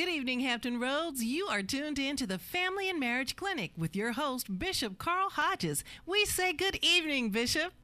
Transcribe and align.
Good 0.00 0.08
evening, 0.08 0.40
Hampton 0.40 0.80
Roads. 0.80 1.22
You 1.22 1.48
are 1.48 1.62
tuned 1.62 1.98
in 1.98 2.16
to 2.16 2.26
the 2.26 2.38
Family 2.38 2.88
and 2.88 2.98
Marriage 2.98 3.36
Clinic 3.36 3.72
with 3.76 3.94
your 3.94 4.12
host, 4.12 4.58
Bishop 4.58 4.96
Carl 4.96 5.28
Hodges. 5.28 5.84
We 6.06 6.24
say 6.24 6.54
good 6.54 6.78
evening, 6.80 7.28
Bishop. 7.28 7.74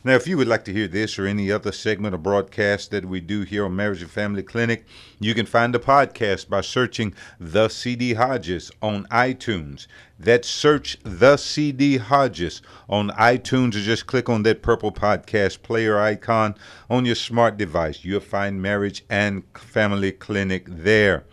Now, 0.04 0.14
if 0.14 0.28
you 0.28 0.38
would 0.38 0.50
like 0.50 0.66
to 0.66 0.74
hear 0.74 0.90
this 0.90 1.18
or 1.18 1.26
any 1.26 1.50
other 1.50 1.72
segment 1.72 2.14
or 2.14 2.18
broadcast 2.18 2.92
that 2.92 3.06
we 3.06 3.22
do 3.22 3.44
here 3.44 3.64
on 3.66 3.74
Marriage 3.76 4.02
and 4.02 4.12
Family 4.12 4.44
Clinic, 4.44 4.86
you 5.20 5.34
can 5.34 5.46
find 5.46 5.74
the 5.74 5.80
podcast 5.80 6.50
by 6.50 6.60
searching 6.60 7.14
The 7.40 7.70
CD 7.70 8.16
Hodges 8.16 8.72
on 8.82 9.06
iTunes. 9.06 9.88
That's 10.20 10.50
search 10.50 10.98
The 11.04 11.38
CD 11.38 11.96
Hodges 11.98 12.62
on 12.90 13.12
iTunes 13.12 13.76
or 13.76 13.80
just 13.80 14.06
click 14.06 14.28
on 14.28 14.44
that 14.44 14.64
purple 14.64 14.92
podcast 14.92 15.62
player 15.62 15.98
icon 15.98 16.56
on 16.90 17.06
your 17.06 17.16
smart 17.16 17.56
device. 17.58 18.04
You'll 18.04 18.20
find 18.20 18.62
Marriage 18.62 19.06
and 19.10 19.44
Family 19.56 20.12
Clinic 20.12 20.66
there. 20.68 21.24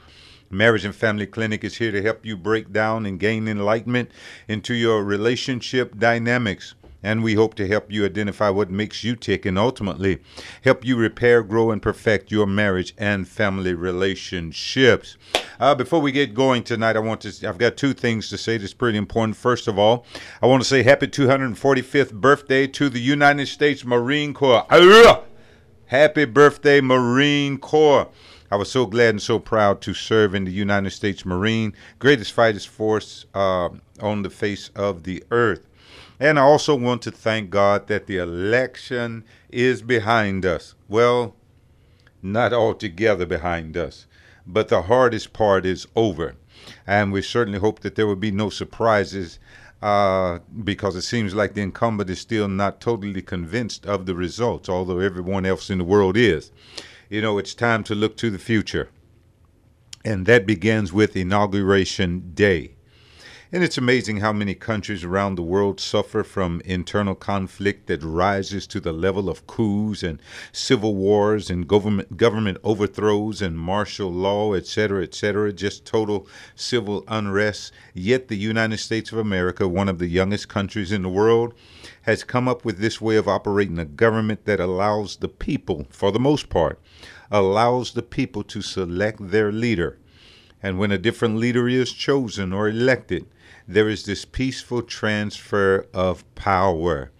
Marriage 0.53 0.85
and 0.85 0.95
Family 0.95 1.27
Clinic 1.27 1.65
is 1.65 1.79
here 1.79 1.91
to 1.91 2.03
help 2.03 2.27
you 2.27 2.37
break 2.37 2.75
down 2.75 3.07
and 3.07 3.19
gain 3.19 3.49
enlightenment 3.49 4.11
into 4.47 4.75
your 4.75 5.03
relationship 5.03 5.99
dynamics. 5.99 6.75
And 7.03 7.23
we 7.23 7.35
hope 7.35 7.55
to 7.55 7.67
help 7.67 7.91
you 7.91 8.05
identify 8.05 8.51
what 8.51 8.71
makes 8.71 9.03
you 9.03 9.17
tick 9.17 9.47
and 9.47 9.59
ultimately 9.59 10.21
help 10.63 10.85
you 10.85 10.97
repair, 10.97 11.43
grow, 11.43 11.71
and 11.71 11.81
perfect 11.81 12.31
your 12.31 12.47
marriage 12.47 12.95
and 12.99 13.27
family 13.27 13.73
relationships. 13.73 15.17
Uh, 15.59 15.75
before 15.75 16.03
we 16.03 16.13
get 16.13 16.35
going 16.35 16.63
tonight, 16.63 16.97
I 16.97 17.01
want 17.01 17.23
to, 17.23 17.49
I've 17.49 17.57
got 17.57 17.79
two 17.79 17.95
things 17.95 18.29
to 18.29 18.37
say 18.37 18.59
that's 18.59 18.75
pretty 18.75 18.99
important. 18.99 19.39
First 19.39 19.69
of 19.69 19.79
all, 19.79 20.05
I 20.43 20.47
want 20.47 20.63
to 20.63 20.69
say 20.69 20.83
happy 20.83 21.09
245th 21.09 22.13
birthday 22.13 22.67
to 22.67 22.91
the 22.91 23.01
United 23.01 23.47
States 23.47 23.87
Marine 23.87 24.35
Corps. 24.35 24.67
Happy 25.87 26.27
birthday, 26.27 26.83
Marine 26.83 27.57
Corps. 27.57 28.09
I 28.53 28.57
was 28.57 28.71
so 28.71 28.85
glad 28.85 29.09
and 29.09 29.23
so 29.23 29.39
proud 29.39 29.81
to 29.81 29.95
serve 29.95 30.35
in 30.35 30.45
the 30.45 30.53
United 30.53 30.91
States 30.91 31.25
Marine, 31.25 31.73
greatest 31.99 32.33
fighters 32.33 32.67
force 32.67 33.25
uh, 33.33 33.71
on 33.99 34.21
the 34.21 34.29
face 34.29 34.71
of 34.77 35.05
the 35.05 35.25
earth. 35.31 35.67
And 36.21 36.39
I 36.39 36.43
also 36.43 36.75
want 36.75 37.01
to 37.03 37.11
thank 37.11 37.49
God 37.49 37.87
that 37.87 38.07
the 38.07 38.19
election 38.19 39.25
is 39.49 39.81
behind 39.81 40.45
us. 40.45 40.75
Well, 40.87 41.35
not 42.21 42.53
altogether 42.53 43.25
behind 43.25 43.79
us, 43.79 44.05
but 44.47 44.69
the 44.69 44.83
hardest 44.83 45.33
part 45.33 45.65
is 45.65 45.87
over. 45.97 46.35
And 46.87 47.11
we 47.11 47.23
certainly 47.23 47.59
hope 47.59 47.81
that 47.81 47.95
there 47.95 48.07
will 48.07 48.17
be 48.17 48.33
no 48.33 48.51
surprises 48.51 49.39
uh, 49.81 50.41
because 50.63 50.95
it 50.95 51.03
seems 51.03 51.35
like 51.35 51.55
the 51.55 51.63
incumbent 51.63 52.11
is 52.11 52.21
still 52.21 52.49
not 52.49 52.83
totally 52.83 53.23
convinced 53.23 53.87
of 53.87 54.05
the 54.05 54.15
results, 54.15 54.69
although 54.69 54.99
everyone 54.99 55.47
else 55.47 55.71
in 55.71 55.79
the 55.79 55.85
world 55.85 56.19
is. 56.19 56.51
You 57.13 57.21
know, 57.21 57.37
it's 57.37 57.53
time 57.53 57.85
to 57.85 57.95
look 57.95 58.17
to 58.17 58.31
the 58.31 58.39
future. 58.39 58.89
And 60.03 60.25
that 60.25 60.47
begins 60.47 60.95
with 60.95 61.15
Inauguration 61.15 62.33
Day. 62.33 62.77
And 63.53 63.63
it's 63.63 63.77
amazing 63.77 64.21
how 64.21 64.33
many 64.33 64.55
countries 64.55 65.05
around 65.05 65.35
the 65.35 65.43
world 65.43 65.79
suffer 65.79 66.25
from 66.25 66.63
internal 66.65 67.15
conflict 67.15 67.87
that 67.89 68.03
rises 68.03 68.67
to 68.69 68.81
the 68.81 68.95
level 68.95 69.29
of 69.29 69.47
coups 69.47 70.03
and 70.03 70.23
civil 70.53 70.95
wars 70.95 71.51
and 71.51 71.69
government 71.69 72.17
government 72.17 72.57
overthrows 72.65 73.43
and 73.43 73.59
martial 73.59 74.11
law, 74.11 74.55
etc., 74.55 75.03
etc., 75.03 75.53
just 75.53 75.85
total 75.85 76.27
civil 76.55 77.05
unrest. 77.09 77.75
Yet 77.93 78.29
the 78.29 78.39
United 78.39 78.79
States 78.79 79.13
of 79.13 79.19
America, 79.19 79.69
one 79.69 79.91
of 79.91 79.99
the 79.99 80.09
youngest 80.09 80.49
countries 80.49 80.91
in 80.91 81.03
the 81.03 81.11
world, 81.11 81.53
has 82.05 82.25
come 82.25 82.49
up 82.49 82.65
with 82.65 82.79
this 82.79 83.03
way 83.03 83.17
of 83.17 83.29
operating 83.29 83.79
a 83.79 83.85
government 83.85 84.47
that 84.47 84.61
allows 84.61 85.17
the 85.17 85.29
people, 85.29 85.87
for 85.91 86.11
the 86.11 86.19
most 86.19 86.49
part, 86.49 86.81
allows 87.33 87.93
the 87.93 88.03
people 88.03 88.45
to 88.45 88.61
select 88.61 89.31
their 89.31 89.51
leader. 89.51 89.99
And 90.63 90.79
when 90.79 90.93
a 90.93 90.99
different 90.99 91.39
leader 91.39 91.67
is 91.69 91.93
chosen 91.93 92.53
or 92.53 92.69
elected, 92.69 93.27
there 93.67 93.89
is 93.89 94.05
this 94.05 94.25
peaceful 94.25 94.83
transfer 94.83 95.87
of 95.95 96.23
power. 96.37 97.11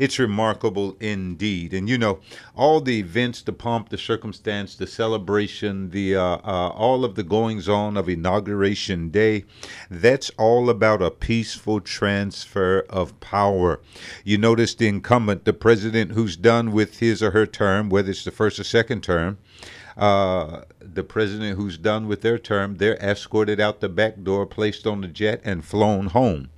It's 0.00 0.18
remarkable 0.18 0.96
indeed. 0.98 1.74
And 1.74 1.86
you 1.86 1.98
know, 1.98 2.20
all 2.56 2.80
the 2.80 2.98
events, 2.98 3.42
the 3.42 3.52
pomp, 3.52 3.90
the 3.90 3.98
circumstance, 3.98 4.74
the 4.74 4.86
celebration, 4.86 5.90
the 5.90 6.16
uh, 6.16 6.38
uh, 6.42 6.70
all 6.70 7.04
of 7.04 7.16
the 7.16 7.22
goings 7.22 7.68
on 7.68 7.98
of 7.98 8.08
Inauguration 8.08 9.10
Day, 9.10 9.44
that's 9.90 10.30
all 10.38 10.70
about 10.70 11.02
a 11.02 11.10
peaceful 11.10 11.82
transfer 11.82 12.86
of 12.88 13.20
power. 13.20 13.78
You 14.24 14.38
notice 14.38 14.74
the 14.74 14.88
incumbent, 14.88 15.44
the 15.44 15.52
president 15.52 16.12
who's 16.12 16.34
done 16.34 16.72
with 16.72 17.00
his 17.00 17.22
or 17.22 17.32
her 17.32 17.44
term, 17.44 17.90
whether 17.90 18.10
it's 18.10 18.24
the 18.24 18.30
first 18.30 18.58
or 18.58 18.64
second 18.64 19.02
term, 19.02 19.36
uh, 20.00 20.62
the 20.80 21.04
president 21.04 21.58
who's 21.58 21.76
done 21.76 22.08
with 22.08 22.22
their 22.22 22.38
term, 22.38 22.76
they're 22.76 22.96
escorted 22.96 23.60
out 23.60 23.80
the 23.80 23.88
back 23.88 24.22
door, 24.22 24.46
placed 24.46 24.86
on 24.86 25.02
the 25.02 25.08
jet, 25.08 25.42
and 25.44 25.62
flown 25.62 26.06
home. 26.06 26.48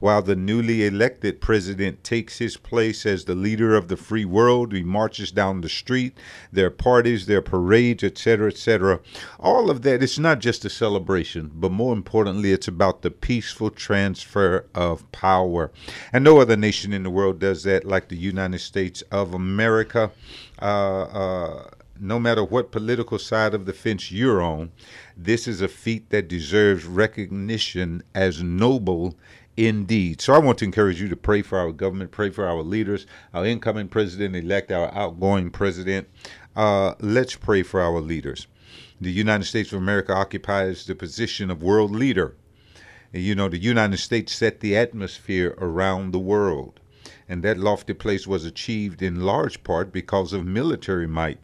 While 0.00 0.22
the 0.22 0.34
newly 0.34 0.84
elected 0.84 1.40
president 1.40 2.02
takes 2.02 2.38
his 2.38 2.56
place 2.56 3.06
as 3.06 3.24
the 3.24 3.36
leader 3.36 3.76
of 3.76 3.86
the 3.86 3.96
free 3.96 4.24
world, 4.24 4.72
he 4.72 4.82
marches 4.82 5.30
down 5.30 5.60
the 5.60 5.68
street, 5.68 6.18
their 6.52 6.70
parties, 6.70 7.26
their 7.26 7.40
parades, 7.40 8.02
etc., 8.02 8.48
etc. 8.48 8.98
All 9.38 9.70
of 9.70 9.82
that, 9.82 10.02
it's 10.02 10.18
not 10.18 10.40
just 10.40 10.64
a 10.64 10.70
celebration, 10.70 11.52
but 11.54 11.70
more 11.70 11.92
importantly, 11.92 12.50
it's 12.50 12.66
about 12.66 13.02
the 13.02 13.12
peaceful 13.12 13.70
transfer 13.70 14.66
of 14.74 15.10
power. 15.12 15.70
And 16.12 16.24
no 16.24 16.40
other 16.40 16.56
nation 16.56 16.92
in 16.92 17.04
the 17.04 17.10
world 17.10 17.38
does 17.38 17.62
that 17.62 17.84
like 17.84 18.08
the 18.08 18.16
United 18.16 18.58
States 18.58 19.02
of 19.12 19.34
America. 19.34 20.10
Uh, 20.60 21.02
uh, 21.02 21.70
no 22.00 22.18
matter 22.18 22.44
what 22.44 22.72
political 22.72 23.18
side 23.18 23.54
of 23.54 23.66
the 23.66 23.72
fence 23.72 24.10
you're 24.10 24.42
on, 24.42 24.70
this 25.16 25.48
is 25.48 25.60
a 25.60 25.68
feat 25.68 26.10
that 26.10 26.28
deserves 26.28 26.84
recognition 26.84 28.02
as 28.14 28.42
noble 28.42 29.16
indeed. 29.56 30.20
So 30.20 30.34
I 30.34 30.38
want 30.38 30.58
to 30.58 30.64
encourage 30.64 31.00
you 31.00 31.08
to 31.08 31.16
pray 31.16 31.42
for 31.42 31.58
our 31.58 31.72
government, 31.72 32.12
pray 32.12 32.30
for 32.30 32.46
our 32.46 32.62
leaders, 32.62 33.06
our 33.34 33.44
incoming 33.44 33.88
president 33.88 34.36
elect, 34.36 34.70
our 34.70 34.94
outgoing 34.94 35.50
president. 35.50 36.08
Uh, 36.54 36.94
let's 37.00 37.34
pray 37.34 37.62
for 37.62 37.80
our 37.80 38.00
leaders. 38.00 38.46
The 39.00 39.10
United 39.10 39.44
States 39.44 39.72
of 39.72 39.78
America 39.78 40.12
occupies 40.12 40.86
the 40.86 40.94
position 40.94 41.50
of 41.50 41.62
world 41.62 41.90
leader. 41.90 42.36
You 43.12 43.34
know, 43.34 43.48
the 43.48 43.58
United 43.58 43.98
States 43.98 44.34
set 44.34 44.60
the 44.60 44.76
atmosphere 44.76 45.54
around 45.58 46.12
the 46.12 46.18
world. 46.18 46.80
And 47.28 47.42
that 47.42 47.58
lofty 47.58 47.94
place 47.94 48.26
was 48.26 48.44
achieved 48.44 49.02
in 49.02 49.20
large 49.20 49.62
part 49.64 49.92
because 49.92 50.32
of 50.32 50.46
military 50.46 51.06
might. 51.06 51.38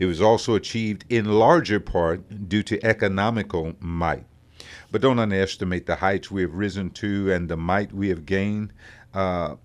It 0.00 0.06
was 0.06 0.22
also 0.22 0.54
achieved 0.54 1.04
in 1.10 1.26
larger 1.26 1.78
part 1.78 2.48
due 2.48 2.62
to 2.64 2.82
economical 2.84 3.74
might. 3.80 4.24
But 4.90 5.02
don't 5.02 5.18
underestimate 5.18 5.84
the 5.84 5.96
heights 5.96 6.30
we 6.30 6.40
have 6.40 6.54
risen 6.54 6.88
to 6.92 7.30
and 7.30 7.50
the 7.50 7.58
might 7.58 7.92
we 7.92 8.08
have 8.08 8.24
gained, 8.24 8.72
uh, 9.12 9.56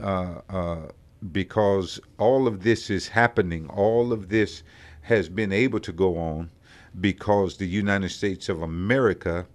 uh, 0.00 0.40
uh, 0.48 0.88
because 1.32 2.00
all 2.18 2.48
of 2.48 2.62
this 2.62 2.88
is 2.88 3.08
happening. 3.08 3.68
All 3.68 4.10
of 4.10 4.30
this 4.30 4.62
has 5.02 5.28
been 5.28 5.52
able 5.52 5.80
to 5.80 5.92
go 5.92 6.16
on 6.16 6.50
because 6.98 7.58
the 7.58 7.66
United 7.66 8.08
States 8.08 8.48
of 8.48 8.62
America 8.62 9.46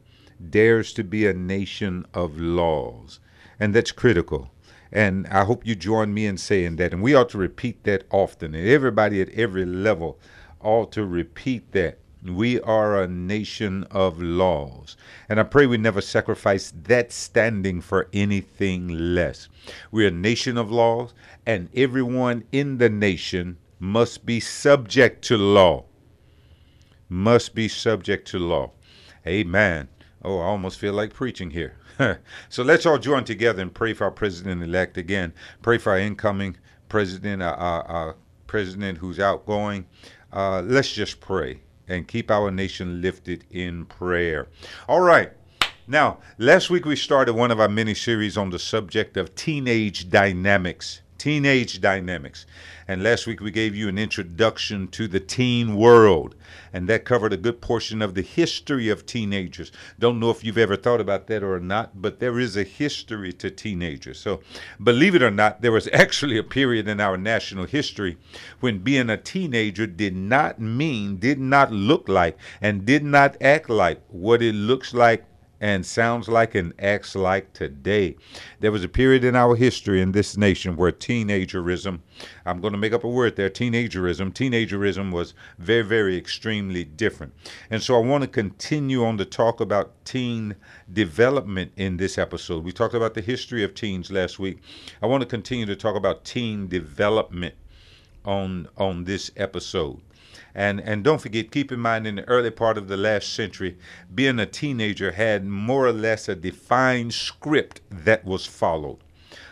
dares 0.49 0.93
to 0.93 1.03
be 1.03 1.25
a 1.25 1.33
nation 1.33 2.05
of 2.13 2.39
laws. 2.39 3.19
And 3.59 3.73
that's 3.73 3.91
critical. 3.91 4.52
And 4.93 5.25
I 5.27 5.43
hope 5.43 5.65
you 5.65 5.73
join 5.73 6.13
me 6.13 6.27
in 6.27 6.37
saying 6.37 6.75
that. 6.75 6.93
And 6.93 7.01
we 7.01 7.15
ought 7.15 7.29
to 7.29 7.39
repeat 7.39 7.83
that 7.83 8.05
often. 8.11 8.53
And 8.53 8.67
everybody 8.67 9.21
at 9.21 9.29
every 9.29 9.65
level 9.65 10.19
ought 10.61 10.91
to 10.91 11.03
repeat 11.03 11.71
that. 11.71 11.97
We 12.23 12.61
are 12.61 13.01
a 13.01 13.07
nation 13.07 13.85
of 13.89 14.21
laws. 14.21 14.95
And 15.27 15.39
I 15.39 15.43
pray 15.43 15.65
we 15.65 15.77
never 15.77 15.99
sacrifice 15.99 16.71
that 16.83 17.11
standing 17.11 17.81
for 17.81 18.07
anything 18.13 18.87
less. 19.15 19.49
We're 19.91 20.07
a 20.07 20.11
nation 20.11 20.57
of 20.57 20.71
laws, 20.71 21.13
and 21.45 21.69
everyone 21.75 22.45
in 22.53 22.77
the 22.77 22.89
nation 22.89 23.57
must 23.79 24.25
be 24.25 24.39
subject 24.39 25.25
to 25.25 25.37
law. 25.37 25.85
Must 27.09 27.53
be 27.53 27.67
subject 27.67 28.27
to 28.29 28.39
law. 28.39 28.71
Amen. 29.27 29.89
Oh, 30.23 30.39
I 30.39 30.45
almost 30.45 30.79
feel 30.79 30.93
like 30.93 31.13
preaching 31.13 31.49
here. 31.49 31.75
so 32.49 32.63
let's 32.63 32.85
all 32.85 32.97
join 32.97 33.23
together 33.23 33.61
and 33.61 33.73
pray 33.73 33.93
for 33.93 34.05
our 34.05 34.11
president 34.11 34.63
elect 34.63 34.97
again. 34.97 35.33
Pray 35.61 35.77
for 35.77 35.91
our 35.91 35.99
incoming 35.99 36.57
president, 36.89 37.41
our, 37.41 37.55
our, 37.55 37.83
our 37.83 38.15
president 38.47 38.97
who's 38.97 39.19
outgoing. 39.19 39.85
Uh, 40.31 40.61
let's 40.61 40.91
just 40.91 41.19
pray 41.19 41.59
and 41.87 42.07
keep 42.07 42.31
our 42.31 42.49
nation 42.49 43.01
lifted 43.01 43.45
in 43.51 43.85
prayer. 43.85 44.47
All 44.87 45.01
right. 45.01 45.31
Now, 45.85 46.19
last 46.37 46.69
week 46.69 46.85
we 46.85 46.95
started 46.95 47.33
one 47.33 47.51
of 47.51 47.59
our 47.59 47.67
mini 47.67 47.93
series 47.93 48.37
on 48.37 48.49
the 48.49 48.59
subject 48.59 49.17
of 49.17 49.35
teenage 49.35 50.09
dynamics. 50.09 51.01
Teenage 51.23 51.79
dynamics. 51.79 52.45
And 52.85 53.01
last 53.01 53.27
week 53.27 53.39
we 53.39 53.49
gave 53.49 53.73
you 53.73 53.87
an 53.87 53.97
introduction 53.97 54.89
to 54.89 55.07
the 55.07 55.21
teen 55.21 55.77
world, 55.77 56.35
and 56.73 56.89
that 56.89 57.05
covered 57.05 57.31
a 57.31 57.37
good 57.37 57.61
portion 57.61 58.01
of 58.01 58.13
the 58.13 58.21
history 58.21 58.89
of 58.89 59.05
teenagers. 59.05 59.71
Don't 59.97 60.19
know 60.19 60.31
if 60.31 60.43
you've 60.43 60.57
ever 60.57 60.75
thought 60.75 60.99
about 60.99 61.27
that 61.27 61.41
or 61.41 61.61
not, 61.61 62.01
but 62.01 62.19
there 62.19 62.41
is 62.41 62.57
a 62.57 62.63
history 62.63 63.31
to 63.31 63.49
teenagers. 63.49 64.19
So, 64.19 64.41
believe 64.83 65.15
it 65.15 65.23
or 65.23 65.31
not, 65.31 65.61
there 65.61 65.71
was 65.71 65.87
actually 65.93 66.37
a 66.37 66.43
period 66.43 66.89
in 66.89 66.99
our 66.99 67.15
national 67.15 67.67
history 67.67 68.17
when 68.59 68.79
being 68.79 69.09
a 69.09 69.15
teenager 69.15 69.87
did 69.87 70.17
not 70.17 70.59
mean, 70.59 71.19
did 71.19 71.39
not 71.39 71.71
look 71.71 72.09
like, 72.09 72.37
and 72.59 72.85
did 72.85 73.05
not 73.05 73.41
act 73.41 73.69
like 73.69 74.01
what 74.09 74.41
it 74.41 74.55
looks 74.55 74.93
like 74.93 75.23
and 75.63 75.85
sounds 75.85 76.27
like 76.27 76.55
and 76.55 76.73
acts 76.77 77.15
like 77.15 77.53
today. 77.53 78.17
There 78.59 78.71
was 78.73 78.83
a 78.83 78.89
period 78.89 79.23
in 79.23 79.33
our 79.33 79.55
history 79.55 80.01
in 80.01 80.11
this 80.11 80.35
nation 80.35 80.75
where 80.75 80.91
teenagerism, 80.91 82.01
I'm 82.45 82.59
going 82.59 82.73
to 82.73 82.77
make 82.77 82.91
up 82.91 83.05
a 83.05 83.07
word 83.07 83.37
there, 83.37 83.49
teenagerism, 83.49 84.33
teenagerism 84.33 85.13
was 85.13 85.33
very, 85.59 85.83
very 85.83 86.17
extremely 86.17 86.83
different. 86.83 87.31
And 87.69 87.81
so 87.81 87.95
I 87.95 88.05
want 88.05 88.23
to 88.23 88.27
continue 88.27 89.05
on 89.05 89.17
to 89.19 89.23
talk 89.23 89.61
about 89.61 89.93
teen 90.03 90.57
development 90.91 91.71
in 91.77 91.95
this 91.95 92.17
episode. 92.17 92.65
We 92.65 92.73
talked 92.73 92.93
about 92.93 93.13
the 93.13 93.21
history 93.21 93.63
of 93.63 93.73
teens 93.73 94.11
last 94.11 94.39
week. 94.39 94.59
I 95.01 95.05
want 95.05 95.21
to 95.21 95.27
continue 95.27 95.65
to 95.67 95.77
talk 95.77 95.95
about 95.95 96.25
teen 96.25 96.67
development 96.67 97.55
on 98.25 98.67
on 98.77 99.05
this 99.05 99.31
episode. 99.37 100.01
And 100.55 100.81
and 100.81 101.03
don't 101.03 101.21
forget, 101.21 101.51
keep 101.51 101.71
in 101.71 101.79
mind 101.79 102.07
in 102.07 102.15
the 102.15 102.27
early 102.27 102.51
part 102.51 102.77
of 102.77 102.87
the 102.87 102.97
last 102.97 103.33
century, 103.33 103.77
being 104.13 104.39
a 104.39 104.45
teenager 104.45 105.11
had 105.11 105.45
more 105.45 105.85
or 105.85 105.93
less 105.93 106.27
a 106.27 106.35
defined 106.35 107.13
script 107.13 107.81
that 107.89 108.25
was 108.25 108.45
followed 108.45 108.97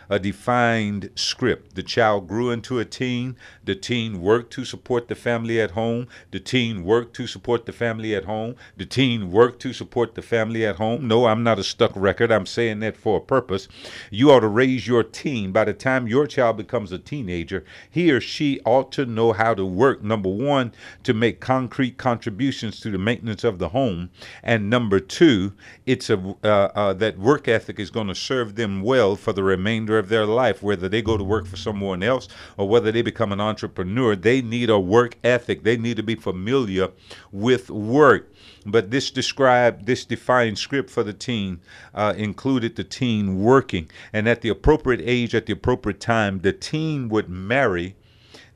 a 0.08 0.18
defined 0.18 1.10
script. 1.14 1.74
The 1.74 1.82
child 1.82 2.28
grew 2.28 2.50
into 2.50 2.78
a 2.78 2.84
teen. 2.84 3.36
The 3.64 3.74
teen 3.74 4.20
worked 4.20 4.52
to 4.54 4.64
support 4.64 5.08
the 5.08 5.14
family 5.14 5.60
at 5.60 5.72
home. 5.72 6.08
The 6.30 6.40
teen 6.40 6.84
worked 6.84 7.14
to 7.16 7.26
support 7.26 7.66
the 7.66 7.72
family 7.72 8.14
at 8.14 8.24
home. 8.24 8.56
The 8.76 8.86
teen 8.86 9.30
worked 9.30 9.60
to 9.62 9.72
support 9.72 10.14
the 10.14 10.22
family 10.22 10.64
at 10.64 10.76
home. 10.76 11.08
No, 11.08 11.26
I'm 11.26 11.42
not 11.42 11.58
a 11.58 11.64
stuck 11.64 11.92
record. 11.94 12.30
I'm 12.30 12.46
saying 12.46 12.80
that 12.80 12.96
for 12.96 13.18
a 13.18 13.20
purpose. 13.20 13.68
You 14.10 14.30
ought 14.30 14.40
to 14.40 14.48
raise 14.48 14.86
your 14.86 15.02
teen. 15.02 15.52
By 15.52 15.64
the 15.64 15.72
time 15.72 16.08
your 16.08 16.26
child 16.26 16.56
becomes 16.56 16.92
a 16.92 16.98
teenager, 16.98 17.64
he 17.90 18.10
or 18.10 18.20
she 18.20 18.60
ought 18.64 18.92
to 18.92 19.06
know 19.06 19.32
how 19.32 19.54
to 19.54 19.64
work. 19.64 20.02
Number 20.02 20.28
one, 20.30 20.72
to 21.04 21.14
make 21.14 21.40
concrete 21.40 21.98
contributions 21.98 22.80
to 22.80 22.90
the 22.90 22.98
maintenance 22.98 23.44
of 23.44 23.58
the 23.58 23.70
home. 23.70 24.10
And 24.42 24.70
number 24.70 25.00
two, 25.00 25.52
it's 25.86 26.10
a 26.10 26.18
uh, 26.44 26.70
uh, 26.74 26.92
that 26.94 27.18
work 27.18 27.48
ethic 27.48 27.78
is 27.78 27.90
going 27.90 28.08
to 28.08 28.14
serve 28.14 28.54
them 28.54 28.82
well 28.82 29.16
for 29.16 29.32
the 29.32 29.42
remainder 29.42 29.91
of 29.98 30.08
their 30.08 30.26
life, 30.26 30.62
whether 30.62 30.88
they 30.88 31.02
go 31.02 31.16
to 31.16 31.24
work 31.24 31.46
for 31.46 31.56
someone 31.56 32.02
else 32.02 32.28
or 32.56 32.68
whether 32.68 32.92
they 32.92 33.02
become 33.02 33.32
an 33.32 33.40
entrepreneur. 33.40 34.16
They 34.16 34.42
need 34.42 34.70
a 34.70 34.78
work 34.78 35.16
ethic. 35.24 35.62
They 35.62 35.76
need 35.76 35.96
to 35.96 36.02
be 36.02 36.14
familiar 36.14 36.90
with 37.30 37.70
work. 37.70 38.32
But 38.64 38.90
this 38.90 39.10
described, 39.10 39.86
this 39.86 40.04
defined 40.04 40.58
script 40.58 40.90
for 40.90 41.02
the 41.02 41.12
teen 41.12 41.60
uh, 41.94 42.14
included 42.16 42.76
the 42.76 42.84
teen 42.84 43.42
working. 43.42 43.90
And 44.12 44.28
at 44.28 44.40
the 44.40 44.50
appropriate 44.50 45.02
age, 45.02 45.34
at 45.34 45.46
the 45.46 45.52
appropriate 45.52 46.00
time, 46.00 46.40
the 46.40 46.52
teen 46.52 47.08
would 47.08 47.28
marry 47.28 47.96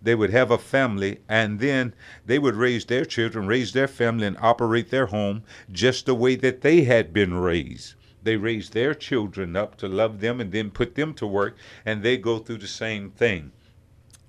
they 0.07 0.15
would 0.15 0.31
have 0.31 0.53
a 0.53 0.59
family 0.59 1.19
and 1.29 1.59
then 1.59 1.93
they 2.25 2.39
would 2.39 2.55
raise 2.55 2.85
their 2.85 3.05
children, 3.05 3.49
raise 3.49 3.73
their 3.73 3.89
family, 3.89 4.27
and 4.27 4.37
operate 4.41 4.91
their 4.91 5.07
home 5.07 5.43
just 5.73 6.07
the 6.07 6.15
way 6.15 6.37
that 6.37 6.61
they 6.61 6.85
had 6.85 7.13
been 7.13 7.35
raised. 7.35 7.95
They 8.27 8.37
raise 8.37 8.71
their 8.71 8.93
children 8.93 9.55
up 9.55 9.77
to 9.77 9.87
love 9.87 10.19
them 10.19 10.41
and 10.41 10.51
then 10.51 10.73
put 10.73 10.97
them 10.97 11.15
to 11.15 11.25
work, 11.29 11.57
and 11.85 12.03
they 12.03 12.17
go 12.17 12.41
through 12.41 12.59
the 12.59 12.67
same 12.67 13.13
thing. 13.13 13.53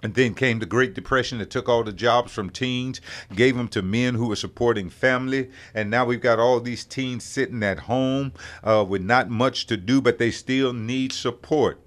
And 0.03 0.13
then 0.13 0.35
came 0.35 0.59
the 0.59 0.67
Great 0.67 0.93
Depression 0.93 1.39
that 1.39 1.49
took 1.49 1.67
all 1.67 1.83
the 1.83 1.91
jobs 1.91 2.31
from 2.31 2.51
teens, 2.51 3.01
gave 3.33 3.57
them 3.57 3.67
to 3.69 3.81
men 3.81 4.13
who 4.13 4.27
were 4.27 4.35
supporting 4.35 4.91
family. 4.91 5.49
And 5.73 5.89
now 5.89 6.05
we've 6.05 6.21
got 6.21 6.37
all 6.37 6.59
these 6.59 6.85
teens 6.85 7.23
sitting 7.23 7.63
at 7.63 7.79
home 7.79 8.33
uh, 8.63 8.85
with 8.87 9.01
not 9.01 9.31
much 9.31 9.65
to 9.65 9.77
do, 9.77 9.99
but 9.99 10.19
they 10.19 10.29
still 10.29 10.73
need 10.73 11.11
support 11.11 11.81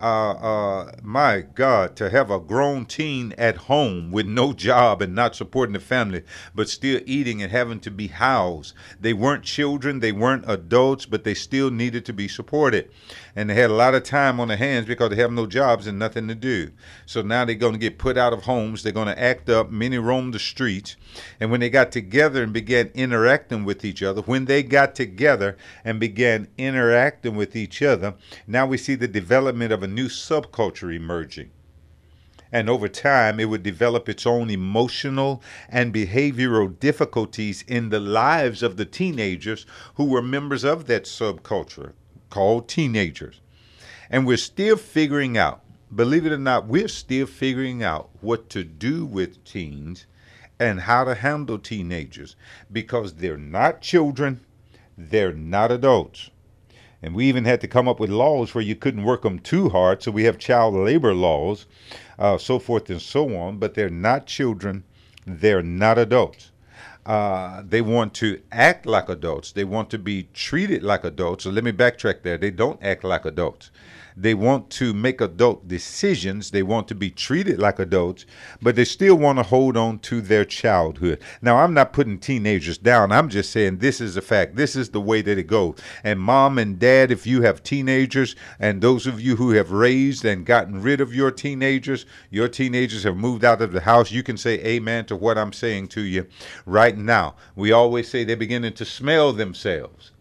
uh, 0.00 0.32
uh, 0.32 0.92
my 1.02 1.40
God, 1.54 1.96
to 1.96 2.10
have 2.10 2.30
a 2.30 2.38
grown 2.40 2.86
teen 2.86 3.34
at 3.38 3.56
home 3.56 4.10
with 4.10 4.26
no 4.26 4.52
job 4.52 5.02
and 5.02 5.14
not 5.14 5.36
supporting 5.36 5.74
the 5.74 5.80
family, 5.80 6.22
but 6.54 6.68
still 6.68 7.00
eating 7.06 7.42
and 7.42 7.52
having 7.52 7.80
to 7.80 7.90
be 7.90 8.08
housed. 8.08 8.74
They 9.00 9.12
weren't 9.12 9.44
children, 9.44 10.00
they 10.00 10.12
weren't 10.12 10.44
adults, 10.48 11.06
but 11.06 11.24
they 11.24 11.34
still 11.34 11.70
needed 11.70 12.04
to 12.06 12.12
be 12.12 12.28
supported. 12.28 12.90
And 13.34 13.48
they 13.48 13.54
had 13.54 13.70
a 13.70 13.74
lot 13.74 13.94
of 13.94 14.02
time 14.02 14.40
on 14.40 14.48
their 14.48 14.56
hands 14.56 14.86
because 14.86 15.10
they 15.10 15.16
have 15.16 15.32
no 15.32 15.46
jobs 15.46 15.86
and 15.86 15.98
nothing 15.98 16.28
to 16.28 16.34
do. 16.34 16.70
So 17.06 17.22
now 17.22 17.44
they're 17.44 17.54
going 17.54 17.72
to 17.72 17.78
get 17.78 17.98
put 17.98 18.18
out 18.18 18.32
of 18.32 18.42
homes. 18.42 18.82
They're 18.82 18.92
going 18.92 19.06
to 19.08 19.20
act 19.20 19.48
up. 19.48 19.70
Many 19.70 19.98
roam 19.98 20.30
the 20.32 20.38
streets. 20.38 20.96
And 21.40 21.50
when 21.50 21.60
they 21.60 21.70
got 21.70 21.92
together 21.92 22.42
and 22.42 22.52
began 22.52 22.90
interacting 22.94 23.64
with 23.64 23.84
each 23.84 24.02
other, 24.02 24.22
when 24.22 24.44
they 24.44 24.62
got 24.62 24.94
together 24.94 25.56
and 25.84 25.98
began 25.98 26.48
interacting 26.58 27.36
with 27.36 27.56
each 27.56 27.82
other, 27.82 28.14
now 28.46 28.66
we 28.66 28.76
see 28.76 28.94
the 28.94 29.08
development 29.08 29.72
of 29.72 29.81
a 29.82 29.88
new 29.88 30.08
subculture 30.08 30.94
emerging. 30.94 31.50
And 32.52 32.68
over 32.68 32.86
time, 32.86 33.40
it 33.40 33.46
would 33.46 33.62
develop 33.62 34.08
its 34.08 34.26
own 34.26 34.50
emotional 34.50 35.42
and 35.70 35.94
behavioral 35.94 36.78
difficulties 36.78 37.64
in 37.66 37.88
the 37.88 38.00
lives 38.00 38.62
of 38.62 38.76
the 38.76 38.84
teenagers 38.84 39.64
who 39.94 40.04
were 40.04 40.20
members 40.20 40.62
of 40.62 40.84
that 40.86 41.04
subculture 41.04 41.92
called 42.28 42.68
teenagers. 42.68 43.40
And 44.10 44.26
we're 44.26 44.36
still 44.36 44.76
figuring 44.76 45.38
out, 45.38 45.64
believe 45.94 46.26
it 46.26 46.32
or 46.32 46.38
not, 46.38 46.66
we're 46.66 46.88
still 46.88 47.26
figuring 47.26 47.82
out 47.82 48.10
what 48.20 48.50
to 48.50 48.64
do 48.64 49.06
with 49.06 49.42
teens 49.44 50.04
and 50.60 50.80
how 50.80 51.04
to 51.04 51.14
handle 51.14 51.58
teenagers 51.58 52.36
because 52.70 53.14
they're 53.14 53.38
not 53.38 53.80
children, 53.80 54.40
they're 54.96 55.32
not 55.32 55.72
adults. 55.72 56.30
And 57.02 57.14
we 57.14 57.26
even 57.26 57.44
had 57.44 57.60
to 57.62 57.68
come 57.68 57.88
up 57.88 57.98
with 57.98 58.10
laws 58.10 58.54
where 58.54 58.62
you 58.62 58.76
couldn't 58.76 59.04
work 59.04 59.22
them 59.22 59.40
too 59.40 59.68
hard. 59.68 60.02
So 60.02 60.10
we 60.12 60.24
have 60.24 60.38
child 60.38 60.74
labor 60.74 61.14
laws, 61.14 61.66
uh, 62.18 62.38
so 62.38 62.58
forth 62.58 62.88
and 62.90 63.02
so 63.02 63.36
on. 63.36 63.58
But 63.58 63.74
they're 63.74 63.90
not 63.90 64.26
children, 64.26 64.84
they're 65.26 65.62
not 65.62 65.98
adults. 65.98 66.52
Uh, 67.04 67.62
they 67.68 67.80
want 67.80 68.14
to 68.14 68.40
act 68.52 68.86
like 68.86 69.08
adults. 69.08 69.50
They 69.52 69.64
want 69.64 69.90
to 69.90 69.98
be 69.98 70.28
treated 70.32 70.84
like 70.84 71.02
adults. 71.02 71.44
So 71.44 71.50
let 71.50 71.64
me 71.64 71.72
backtrack 71.72 72.22
there. 72.22 72.38
They 72.38 72.52
don't 72.52 72.80
act 72.82 73.02
like 73.02 73.24
adults. 73.24 73.72
They 74.16 74.34
want 74.34 74.70
to 74.70 74.92
make 74.92 75.20
adult 75.20 75.68
decisions. 75.68 76.50
They 76.50 76.62
want 76.62 76.88
to 76.88 76.94
be 76.94 77.10
treated 77.10 77.58
like 77.58 77.78
adults, 77.78 78.26
but 78.60 78.76
they 78.76 78.84
still 78.84 79.16
want 79.16 79.38
to 79.38 79.42
hold 79.42 79.76
on 79.76 79.98
to 80.00 80.20
their 80.20 80.44
childhood. 80.44 81.20
Now, 81.40 81.56
I'm 81.56 81.74
not 81.74 81.92
putting 81.92 82.18
teenagers 82.18 82.78
down. 82.78 83.12
I'm 83.12 83.28
just 83.28 83.50
saying 83.50 83.78
this 83.78 84.00
is 84.00 84.16
a 84.16 84.22
fact. 84.22 84.56
This 84.56 84.76
is 84.76 84.90
the 84.90 85.00
way 85.00 85.22
that 85.22 85.38
it 85.38 85.46
goes. 85.46 85.76
And 86.04 86.20
mom 86.20 86.58
and 86.58 86.78
dad, 86.78 87.10
if 87.10 87.26
you 87.26 87.42
have 87.42 87.62
teenagers, 87.62 88.36
and 88.58 88.80
those 88.80 89.06
of 89.06 89.20
you 89.20 89.36
who 89.36 89.50
have 89.50 89.72
raised 89.72 90.24
and 90.24 90.46
gotten 90.46 90.82
rid 90.82 91.00
of 91.00 91.14
your 91.14 91.30
teenagers, 91.30 92.06
your 92.30 92.48
teenagers 92.48 93.04
have 93.04 93.16
moved 93.16 93.44
out 93.44 93.62
of 93.62 93.72
the 93.72 93.80
house, 93.80 94.10
you 94.10 94.22
can 94.22 94.36
say 94.36 94.60
amen 94.64 95.06
to 95.06 95.16
what 95.16 95.38
I'm 95.38 95.52
saying 95.52 95.88
to 95.88 96.02
you 96.02 96.26
right 96.66 96.96
now. 96.96 97.34
We 97.56 97.72
always 97.72 98.08
say 98.08 98.24
they're 98.24 98.36
beginning 98.36 98.74
to 98.74 98.84
smell 98.84 99.32
themselves. 99.32 100.11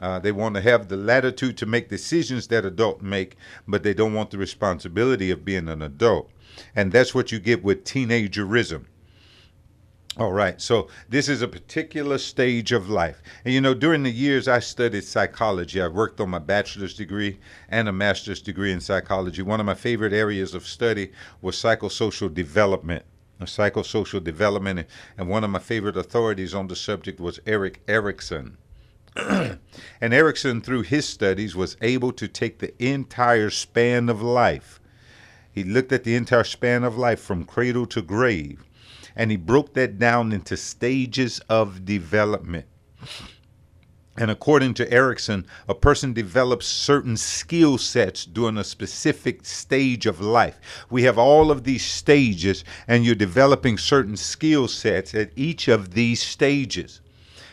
Uh, 0.00 0.18
they 0.18 0.32
want 0.32 0.54
to 0.56 0.60
have 0.60 0.88
the 0.88 0.96
latitude 0.96 1.56
to 1.56 1.66
make 1.66 1.88
decisions 1.88 2.48
that 2.48 2.64
adults 2.64 3.02
make, 3.02 3.36
but 3.68 3.82
they 3.82 3.94
don't 3.94 4.14
want 4.14 4.30
the 4.30 4.38
responsibility 4.38 5.30
of 5.30 5.44
being 5.44 5.68
an 5.68 5.82
adult. 5.82 6.30
And 6.74 6.92
that's 6.92 7.14
what 7.14 7.30
you 7.32 7.38
get 7.38 7.62
with 7.62 7.84
teenagerism. 7.84 8.86
All 10.16 10.32
right, 10.32 10.60
so 10.60 10.86
this 11.08 11.28
is 11.28 11.42
a 11.42 11.48
particular 11.48 12.18
stage 12.18 12.70
of 12.70 12.88
life. 12.88 13.20
And 13.44 13.52
you 13.52 13.60
know, 13.60 13.74
during 13.74 14.04
the 14.04 14.12
years 14.12 14.46
I 14.46 14.60
studied 14.60 15.02
psychology, 15.02 15.82
I 15.82 15.88
worked 15.88 16.20
on 16.20 16.30
my 16.30 16.38
bachelor's 16.38 16.94
degree 16.94 17.40
and 17.68 17.88
a 17.88 17.92
master's 17.92 18.40
degree 18.40 18.70
in 18.70 18.80
psychology. 18.80 19.42
One 19.42 19.58
of 19.58 19.66
my 19.66 19.74
favorite 19.74 20.12
areas 20.12 20.54
of 20.54 20.68
study 20.68 21.10
was 21.42 21.56
psychosocial 21.56 22.32
development. 22.32 23.04
Psychosocial 23.40 24.22
development, 24.22 24.86
and 25.18 25.28
one 25.28 25.42
of 25.42 25.50
my 25.50 25.58
favorite 25.58 25.96
authorities 25.96 26.54
on 26.54 26.68
the 26.68 26.76
subject 26.76 27.18
was 27.18 27.40
Erik 27.44 27.82
Erikson. 27.88 28.56
and 30.00 30.12
Erikson, 30.12 30.60
through 30.60 30.82
his 30.82 31.08
studies, 31.08 31.54
was 31.54 31.76
able 31.80 32.10
to 32.12 32.26
take 32.26 32.58
the 32.58 32.74
entire 32.84 33.48
span 33.48 34.08
of 34.08 34.20
life. 34.20 34.80
He 35.52 35.62
looked 35.62 35.92
at 35.92 36.02
the 36.02 36.16
entire 36.16 36.42
span 36.42 36.82
of 36.82 36.98
life 36.98 37.20
from 37.20 37.44
cradle 37.44 37.86
to 37.86 38.02
grave, 38.02 38.64
and 39.14 39.30
he 39.30 39.36
broke 39.36 39.74
that 39.74 40.00
down 40.00 40.32
into 40.32 40.56
stages 40.56 41.38
of 41.48 41.84
development. 41.84 42.66
And 44.16 44.32
according 44.32 44.74
to 44.74 44.92
Erikson, 44.92 45.46
a 45.68 45.74
person 45.74 46.12
develops 46.12 46.66
certain 46.66 47.16
skill 47.16 47.78
sets 47.78 48.24
during 48.24 48.58
a 48.58 48.64
specific 48.64 49.46
stage 49.46 50.06
of 50.06 50.20
life. 50.20 50.58
We 50.90 51.04
have 51.04 51.18
all 51.18 51.52
of 51.52 51.62
these 51.62 51.84
stages, 51.84 52.64
and 52.88 53.04
you're 53.04 53.14
developing 53.14 53.78
certain 53.78 54.16
skill 54.16 54.66
sets 54.66 55.14
at 55.14 55.30
each 55.36 55.68
of 55.68 55.94
these 55.94 56.20
stages 56.20 57.00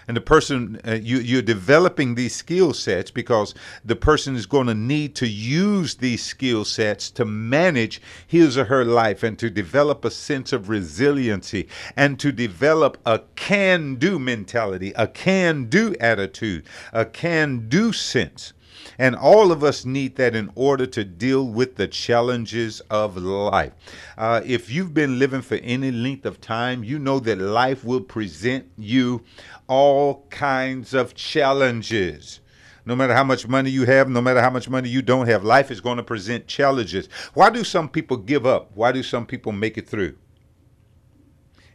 and 0.08 0.17
the 0.17 0.22
person 0.22 0.79
uh, 0.88 0.93
you 0.93 1.20
you're 1.20 1.41
developing 1.41 2.15
these 2.15 2.36
skill 2.36 2.74
sets 2.74 3.12
because 3.12 3.53
the 3.86 3.96
person 3.96 4.36
is 4.36 4.46
going 4.46 4.67
to 4.67 4.74
need 4.74 5.15
to 5.15 5.27
use 5.27 5.96
these 5.96 6.24
skill 6.24 6.65
sets 6.65 7.10
to 7.12 7.25
manage 7.25 8.01
his 8.27 8.58
or 8.58 8.65
her 8.65 8.86
life 8.86 9.24
and 9.24 9.38
to 9.39 9.50
develop 9.50 10.03
a 10.05 10.12
sense 10.12 10.53
of 10.53 10.70
resiliency 10.70 11.67
and 11.96 12.20
to 12.20 12.31
develop 12.31 12.98
a 13.05 13.20
can 13.36 13.96
do 13.96 14.20
mentality, 14.20 14.93
a 14.96 15.08
can 15.08 15.65
do 15.65 15.96
attitude, 16.00 16.63
a 16.93 17.05
can 17.05 17.67
do 17.70 17.93
sense. 17.93 18.53
And 18.97 19.15
all 19.15 19.51
of 19.51 19.63
us 19.63 19.85
need 19.85 20.15
that 20.15 20.35
in 20.35 20.51
order 20.55 20.85
to 20.88 21.03
deal 21.03 21.47
with 21.47 21.75
the 21.75 21.88
challenges 21.88 22.81
of 22.89 23.17
life. 23.17 23.73
Uh, 24.17 24.41
if 24.45 24.69
you've 24.69 24.93
been 24.93 25.19
living 25.19 25.41
for 25.41 25.55
any 25.55 25.91
length 25.91 26.25
of 26.25 26.41
time, 26.41 26.83
you 26.83 27.00
know 27.00 27.19
that 27.19 27.38
life 27.39 27.83
will 27.83 28.01
present 28.01 28.65
you 28.77 29.23
all 29.67 30.25
kinds 30.29 30.93
of 30.93 31.15
challenges. 31.15 32.39
No 32.85 32.95
matter 32.95 33.13
how 33.13 33.23
much 33.23 33.47
money 33.47 33.69
you 33.69 33.85
have, 33.85 34.09
no 34.09 34.21
matter 34.21 34.41
how 34.41 34.50
much 34.50 34.67
money 34.67 34.89
you 34.89 35.01
don't 35.01 35.27
have, 35.27 35.43
life 35.43 35.69
is 35.69 35.81
going 35.81 35.97
to 35.97 36.03
present 36.03 36.47
challenges. 36.47 37.07
Why 37.33 37.50
do 37.50 37.63
some 37.63 37.88
people 37.88 38.17
give 38.17 38.45
up? 38.45 38.71
Why 38.73 38.91
do 38.91 39.03
some 39.03 39.25
people 39.25 39.51
make 39.51 39.77
it 39.77 39.88
through? 39.88 40.17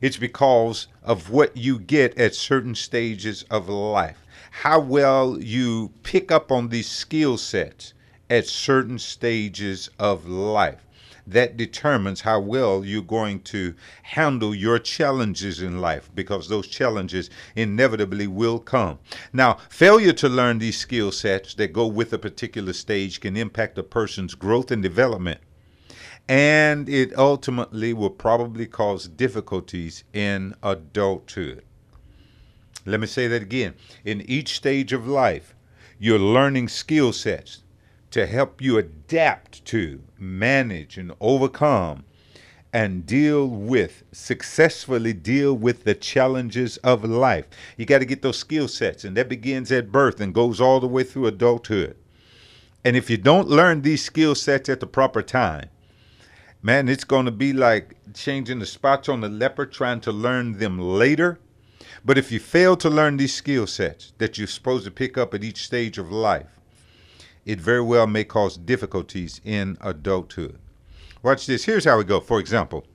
It's 0.00 0.16
because 0.16 0.88
of 1.02 1.30
what 1.30 1.56
you 1.56 1.78
get 1.78 2.18
at 2.18 2.34
certain 2.34 2.74
stages 2.74 3.44
of 3.44 3.68
life. 3.68 4.25
How 4.60 4.80
well 4.80 5.38
you 5.38 5.92
pick 6.02 6.32
up 6.32 6.50
on 6.50 6.70
these 6.70 6.88
skill 6.88 7.36
sets 7.36 7.92
at 8.30 8.46
certain 8.46 8.98
stages 8.98 9.90
of 9.98 10.26
life 10.26 10.86
that 11.26 11.58
determines 11.58 12.22
how 12.22 12.40
well 12.40 12.82
you're 12.82 13.02
going 13.02 13.40
to 13.40 13.74
handle 14.02 14.54
your 14.54 14.78
challenges 14.78 15.60
in 15.60 15.82
life 15.82 16.08
because 16.14 16.48
those 16.48 16.68
challenges 16.68 17.28
inevitably 17.54 18.26
will 18.26 18.58
come. 18.58 18.98
Now, 19.30 19.58
failure 19.68 20.14
to 20.14 20.28
learn 20.28 20.58
these 20.58 20.78
skill 20.78 21.12
sets 21.12 21.52
that 21.54 21.74
go 21.74 21.86
with 21.86 22.14
a 22.14 22.18
particular 22.18 22.72
stage 22.72 23.20
can 23.20 23.36
impact 23.36 23.76
a 23.76 23.82
person's 23.82 24.34
growth 24.34 24.70
and 24.70 24.82
development. 24.82 25.40
And 26.30 26.88
it 26.88 27.16
ultimately 27.18 27.92
will 27.92 28.10
probably 28.10 28.66
cause 28.66 29.06
difficulties 29.06 30.02
in 30.14 30.54
adulthood. 30.62 31.62
Let 32.86 33.00
me 33.00 33.06
say 33.06 33.26
that 33.28 33.42
again. 33.42 33.74
In 34.04 34.22
each 34.22 34.54
stage 34.54 34.92
of 34.92 35.06
life, 35.08 35.54
you're 35.98 36.18
learning 36.18 36.68
skill 36.68 37.12
sets 37.12 37.62
to 38.12 38.26
help 38.26 38.62
you 38.62 38.78
adapt 38.78 39.64
to, 39.66 40.02
manage, 40.18 40.96
and 40.96 41.12
overcome 41.20 42.04
and 42.72 43.06
deal 43.06 43.46
with, 43.46 44.04
successfully 44.12 45.12
deal 45.12 45.54
with 45.54 45.84
the 45.84 45.94
challenges 45.94 46.76
of 46.78 47.04
life. 47.04 47.46
You 47.76 47.86
got 47.86 47.98
to 47.98 48.04
get 48.04 48.22
those 48.22 48.38
skill 48.38 48.68
sets, 48.68 49.02
and 49.02 49.16
that 49.16 49.28
begins 49.28 49.72
at 49.72 49.90
birth 49.90 50.20
and 50.20 50.34
goes 50.34 50.60
all 50.60 50.78
the 50.78 50.86
way 50.86 51.02
through 51.02 51.26
adulthood. 51.26 51.96
And 52.84 52.94
if 52.94 53.08
you 53.10 53.16
don't 53.16 53.48
learn 53.48 53.82
these 53.82 54.04
skill 54.04 54.34
sets 54.34 54.68
at 54.68 54.80
the 54.80 54.86
proper 54.86 55.22
time, 55.22 55.70
man, 56.62 56.88
it's 56.88 57.04
going 57.04 57.24
to 57.24 57.32
be 57.32 57.52
like 57.52 57.96
changing 58.14 58.58
the 58.58 58.66
spots 58.66 59.08
on 59.08 59.22
the 59.22 59.28
leopard, 59.28 59.72
trying 59.72 60.00
to 60.02 60.12
learn 60.12 60.58
them 60.58 60.78
later. 60.78 61.40
But 62.06 62.16
if 62.16 62.30
you 62.30 62.38
fail 62.38 62.76
to 62.76 62.88
learn 62.88 63.16
these 63.16 63.34
skill 63.34 63.66
sets 63.66 64.12
that 64.18 64.38
you're 64.38 64.46
supposed 64.46 64.84
to 64.84 64.92
pick 64.92 65.18
up 65.18 65.34
at 65.34 65.42
each 65.42 65.64
stage 65.64 65.98
of 65.98 66.12
life, 66.12 66.60
it 67.44 67.60
very 67.60 67.80
well 67.80 68.06
may 68.06 68.22
cause 68.22 68.56
difficulties 68.56 69.40
in 69.44 69.76
adulthood. 69.80 70.56
Watch 71.24 71.46
this. 71.46 71.64
Here's 71.64 71.84
how 71.84 71.98
we 71.98 72.04
go. 72.04 72.20
For 72.20 72.38
example, 72.38 72.86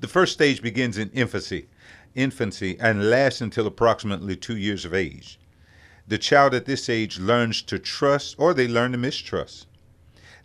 the 0.00 0.08
first 0.08 0.34
stage 0.34 0.60
begins 0.60 0.98
in 0.98 1.08
infancy, 1.12 1.68
infancy 2.14 2.76
and 2.78 3.08
lasts 3.08 3.40
until 3.40 3.66
approximately 3.66 4.36
2 4.36 4.58
years 4.58 4.84
of 4.84 4.92
age. 4.92 5.40
The 6.06 6.18
child 6.18 6.52
at 6.52 6.66
this 6.66 6.90
age 6.90 7.18
learns 7.18 7.62
to 7.62 7.78
trust 7.78 8.34
or 8.38 8.52
they 8.52 8.68
learn 8.68 8.92
to 8.92 8.98
mistrust. 8.98 9.68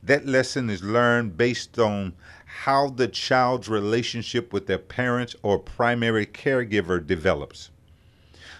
That 0.01 0.25
lesson 0.25 0.69
is 0.69 0.83
learned 0.83 1.35
based 1.35 1.77
on 1.77 2.13
how 2.45 2.91
the 2.91 3.09
child's 3.09 3.67
relationship 3.67 4.53
with 4.53 4.67
their 4.67 4.77
parents 4.77 5.35
or 5.43 5.59
primary 5.59 6.25
caregiver 6.25 7.05
develops. 7.05 7.71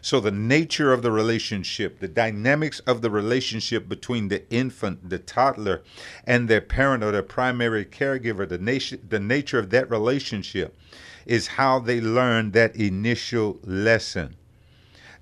So, 0.03 0.19
the 0.19 0.31
nature 0.31 0.91
of 0.91 1.01
the 1.01 1.13
relationship, 1.13 2.01
the 2.01 2.09
dynamics 2.09 2.81
of 2.81 3.01
the 3.01 3.09
relationship 3.09 3.87
between 3.87 4.27
the 4.27 4.43
infant, 4.51 5.09
the 5.09 5.17
toddler, 5.17 5.81
and 6.25 6.49
their 6.49 6.59
parent 6.59 7.05
or 7.05 7.11
their 7.13 7.23
primary 7.23 7.85
caregiver, 7.85 8.47
the, 8.47 8.57
nation, 8.57 8.99
the 9.07 9.21
nature 9.21 9.59
of 9.59 9.69
that 9.69 9.89
relationship 9.89 10.77
is 11.25 11.47
how 11.47 11.79
they 11.79 12.01
learn 12.01 12.51
that 12.51 12.75
initial 12.75 13.59
lesson 13.63 14.35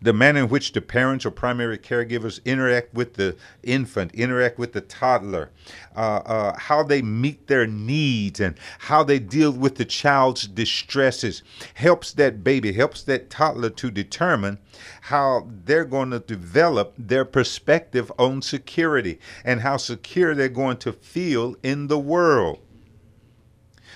the 0.02 0.14
manner 0.14 0.42
in 0.42 0.50
which 0.50 0.72
the 0.72 0.82
parents 0.82 1.26
or 1.26 1.32
primary 1.32 1.78
caregivers 1.78 2.44
interact 2.44 2.94
with 2.94 3.14
the 3.14 3.36
infant, 3.64 4.14
interact 4.14 4.58
with 4.58 4.74
the 4.74 4.82
toddler, 4.82 5.52
uh, 5.96 6.22
uh, 6.26 6.58
how 6.58 6.82
they 6.82 7.02
meet 7.02 7.48
their 7.48 7.68
needs, 7.68 8.40
and 8.40 8.56
how 8.80 9.04
they 9.04 9.20
deal 9.20 9.52
with 9.52 9.76
the 9.76 9.86
child's 9.86 10.48
distresses 10.48 11.44
helps 11.76 12.14
that 12.14 12.44
baby, 12.44 12.74
helps 12.74 13.04
that 13.04 13.30
toddler 13.30 13.70
to 13.70 13.92
determine 13.92 14.58
how 15.02 15.48
they're 15.66 15.86
going 15.86 16.10
to 16.10 16.20
develop 16.20 16.94
their 16.98 17.26
perspective 17.26 18.12
on 18.18 18.42
security 18.42 19.20
and 19.46 19.62
how 19.62 19.78
secure 19.78 20.34
they're 20.34 20.50
going 20.50 20.78
to 20.78 20.92
feel 20.92 21.56
in 21.62 21.88
the 21.88 22.00
world. 22.00 22.60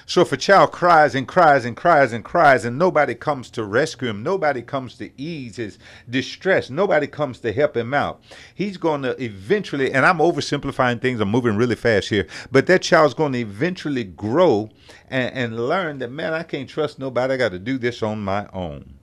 So 0.08 0.22
if 0.22 0.32
a 0.32 0.38
child 0.38 0.72
cries 0.72 1.16
and 1.16 1.28
cries 1.28 1.66
and 1.66 1.76
cries 1.76 2.14
and 2.14 2.24
cries 2.24 2.64
and 2.64 2.78
nobody 2.78 3.16
comes 3.16 3.50
to 3.52 3.64
rescue 3.64 4.08
him, 4.08 4.22
nobody 4.22 4.62
comes 4.62 4.98
to 4.98 5.10
ease 5.20 5.56
his 5.56 5.80
distress, 6.08 6.70
nobody 6.70 7.08
comes 7.08 7.40
to 7.40 7.52
help 7.52 7.76
him 7.76 7.92
out, 7.92 8.22
he's 8.54 8.78
going 8.78 9.02
to 9.02 9.22
eventually, 9.22 9.92
and 9.92 10.06
I'm 10.06 10.20
oversimplifying 10.20 11.02
things, 11.02 11.20
I'm 11.20 11.30
moving 11.30 11.58
really 11.58 11.76
fast 11.76 12.10
here, 12.10 12.28
but 12.52 12.68
that 12.68 12.84
child's 12.84 13.16
going 13.16 13.34
to 13.34 13.40
eventually 13.40 14.04
grow 14.04 14.70
and, 15.10 15.34
and 15.34 15.68
learn 15.68 15.98
that, 16.00 16.12
man, 16.12 16.34
I 16.34 16.44
can't 16.44 16.70
trust 16.70 17.00
nobody, 17.00 17.34
I 17.34 17.38
got 17.38 17.54
to 17.54 17.60
do 17.60 17.80
this 17.80 18.04
on 18.04 18.24
my 18.24 18.48
own. 18.54 18.94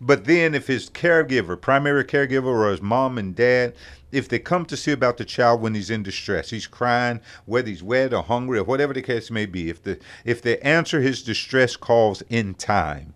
But 0.00 0.24
then, 0.24 0.54
if 0.54 0.66
his 0.66 0.90
caregiver, 0.90 1.60
primary 1.60 2.04
caregiver, 2.04 2.46
or 2.46 2.70
his 2.70 2.82
mom 2.82 3.18
and 3.18 3.34
dad, 3.34 3.74
if 4.12 4.28
they 4.28 4.38
come 4.38 4.64
to 4.66 4.76
see 4.76 4.92
about 4.92 5.16
the 5.16 5.24
child 5.24 5.60
when 5.60 5.74
he's 5.74 5.90
in 5.90 6.02
distress, 6.02 6.50
he's 6.50 6.66
crying, 6.66 7.20
whether 7.46 7.68
he's 7.68 7.82
wet 7.82 8.14
or 8.14 8.22
hungry 8.22 8.58
or 8.58 8.64
whatever 8.64 8.92
the 8.92 9.02
case 9.02 9.30
may 9.30 9.46
be, 9.46 9.68
if 9.68 9.82
the 9.82 9.98
if 10.24 10.40
they 10.40 10.58
answer 10.60 11.00
his 11.00 11.22
distress 11.22 11.76
calls 11.76 12.22
in 12.28 12.54
time, 12.54 13.14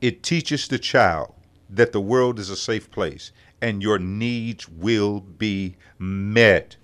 it 0.00 0.22
teaches 0.22 0.68
the 0.68 0.78
child 0.78 1.34
that 1.70 1.92
the 1.92 2.00
world 2.00 2.38
is 2.38 2.50
a 2.50 2.56
safe 2.56 2.90
place 2.90 3.32
and 3.62 3.82
your 3.82 3.98
needs 3.98 4.68
will 4.68 5.20
be 5.20 5.76
met. 5.98 6.76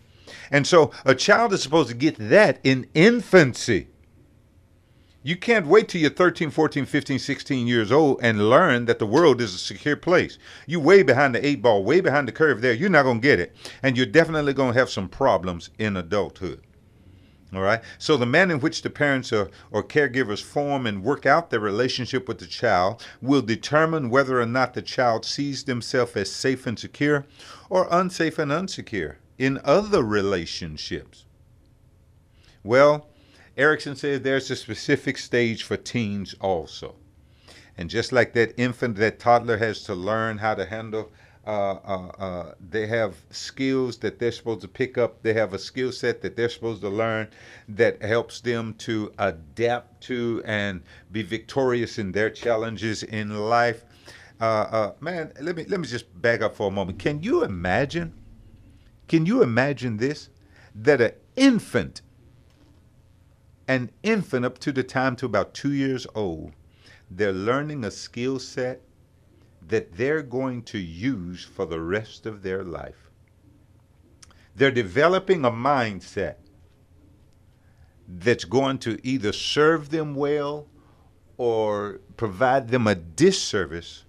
And 0.51 0.67
so 0.67 0.93
a 1.05 1.15
child 1.15 1.53
is 1.53 1.63
supposed 1.63 1.89
to 1.91 1.95
get 1.95 2.17
that 2.17 2.59
in 2.65 2.87
infancy. 2.95 3.89
You 5.29 5.37
can't 5.37 5.67
wait 5.67 5.89
till 5.89 6.01
you're 6.01 6.09
13, 6.09 6.49
14, 6.49 6.87
15, 6.87 7.19
16 7.19 7.67
years 7.67 7.93
old 7.93 8.19
and 8.23 8.49
learn 8.49 8.87
that 8.87 8.99
the 8.99 9.05
world 9.05 9.43
is 9.43 9.55
a 9.55 9.59
secure 9.59 9.95
place. 9.95 10.39
You 10.67 10.81
way 10.81 11.03
behind 11.03 11.35
the 11.35 11.47
eight 11.47 11.61
ball, 11.61 11.85
way 11.85 12.01
behind 12.01 12.27
the 12.27 12.33
curve 12.33 12.63
there. 12.63 12.73
You're 12.73 12.89
not 12.89 13.03
going 13.03 13.21
to 13.21 13.29
get 13.29 13.39
it. 13.39 13.55
And 13.83 13.95
you're 13.95 14.07
definitely 14.07 14.55
going 14.55 14.73
to 14.73 14.79
have 14.79 14.89
some 14.89 15.07
problems 15.07 15.69
in 15.79 15.99
adulthood. 15.99 16.63
All 17.53 17.61
right. 17.61 17.83
So 17.99 18.17
the 18.17 18.25
manner 18.25 18.55
in 18.55 18.61
which 18.61 18.81
the 18.81 18.89
parents 18.89 19.31
or, 19.31 19.51
or 19.71 19.83
caregivers 19.83 20.43
form 20.43 20.87
and 20.87 21.05
work 21.05 21.27
out 21.27 21.51
their 21.51 21.61
relationship 21.61 22.27
with 22.27 22.39
the 22.39 22.47
child 22.47 23.07
will 23.21 23.43
determine 23.43 24.09
whether 24.09 24.41
or 24.41 24.47
not 24.47 24.73
the 24.73 24.81
child 24.81 25.27
sees 25.27 25.65
themselves 25.65 26.17
as 26.17 26.33
safe 26.33 26.67
and 26.67 26.79
secure 26.79 27.27
or 27.69 27.87
unsafe 27.91 28.39
and 28.39 28.51
unsecure 28.51 29.17
in 29.37 29.61
other 29.63 30.03
relationships. 30.03 31.27
Well, 32.65 33.09
Erikson 33.59 33.97
says 33.97 34.21
there's 34.21 34.51
a 34.53 34.57
specific 34.57 35.19
stage 35.19 35.65
for 35.65 35.77
teens 35.77 36.35
also. 36.41 36.95
And 37.77 37.91
just 37.91 38.13
like 38.13 38.33
that 38.35 38.55
infant, 38.57 38.97
that 38.97 39.19
toddler 39.19 39.57
has 39.57 39.83
to 39.85 39.95
learn 39.95 40.39
how 40.39 40.55
to 40.55 40.65
handle, 40.65 41.11
uh, 41.47 41.79
uh, 41.85 42.09
uh, 42.19 42.55
they 42.71 42.87
have 42.87 43.17
skills 43.31 43.99
that 43.99 44.19
they're 44.19 44.33
supposed 44.33 44.61
to 44.61 44.69
pick 44.69 44.97
up. 44.97 45.23
They 45.23 45.33
have 45.35 45.55
a 45.55 45.59
skill 45.59 45.91
set 45.91 46.23
that 46.23 46.37
they're 46.37 46.49
supposed 46.49 46.83
to 46.83 46.89
learn 46.89 47.29
that 47.69 48.01
helps 48.01 48.41
them 48.41 48.75
to 48.79 49.13
adapt 49.19 50.03
to 50.05 50.43
and 50.45 50.83
be 51.11 51.23
victorious 51.23 51.99
in 51.99 52.13
their 52.13 52.31
challenges 52.31 53.03
in 53.03 53.49
life. 53.49 53.85
Uh, 54.41 54.45
uh, 54.45 54.93
man, 55.01 55.33
let 55.41 55.57
me 55.57 55.65
let 55.65 55.81
me 55.81 55.87
just 55.87 56.21
back 56.21 56.43
up 56.43 56.55
for 56.55 56.69
a 56.69 56.71
moment. 56.71 56.99
Can 57.01 57.23
you 57.23 57.43
imagine? 57.43 58.15
Can 59.09 59.27
you 59.27 59.43
imagine 59.43 59.97
this? 59.97 60.29
That 60.75 61.01
an 61.01 61.13
infant 61.35 62.03
an 63.69 63.91
infant 64.03 64.47
up 64.47 64.59
to 64.59 64.73
the 64.73 64.83
time 64.83 65.15
to 65.17 65.27
about 65.27 65.53
two 65.53 65.73
years 65.73 66.07
old, 66.15 66.53
they're 67.11 67.33
learning 67.33 67.85
a 67.85 67.91
skill 67.91 68.39
set 68.39 68.81
that 69.69 69.97
they're 69.97 70.23
going 70.23 70.63
to 70.63 70.79
use 70.79 71.45
for 71.45 71.67
the 71.67 71.81
rest 71.81 72.25
of 72.25 72.43
their 72.43 72.65
life. 72.65 73.11
They're 74.57 74.71
developing 74.71 75.45
a 75.45 75.51
mindset 75.51 76.37
that's 78.09 78.45
going 78.45 78.79
to 78.79 78.99
either 79.07 79.33
serve 79.33 79.91
them 79.91 80.15
well 80.15 80.67
or 81.37 82.01
provide 82.17 82.69
them 82.69 82.87
a 82.87 82.95
disservice 82.95 84.05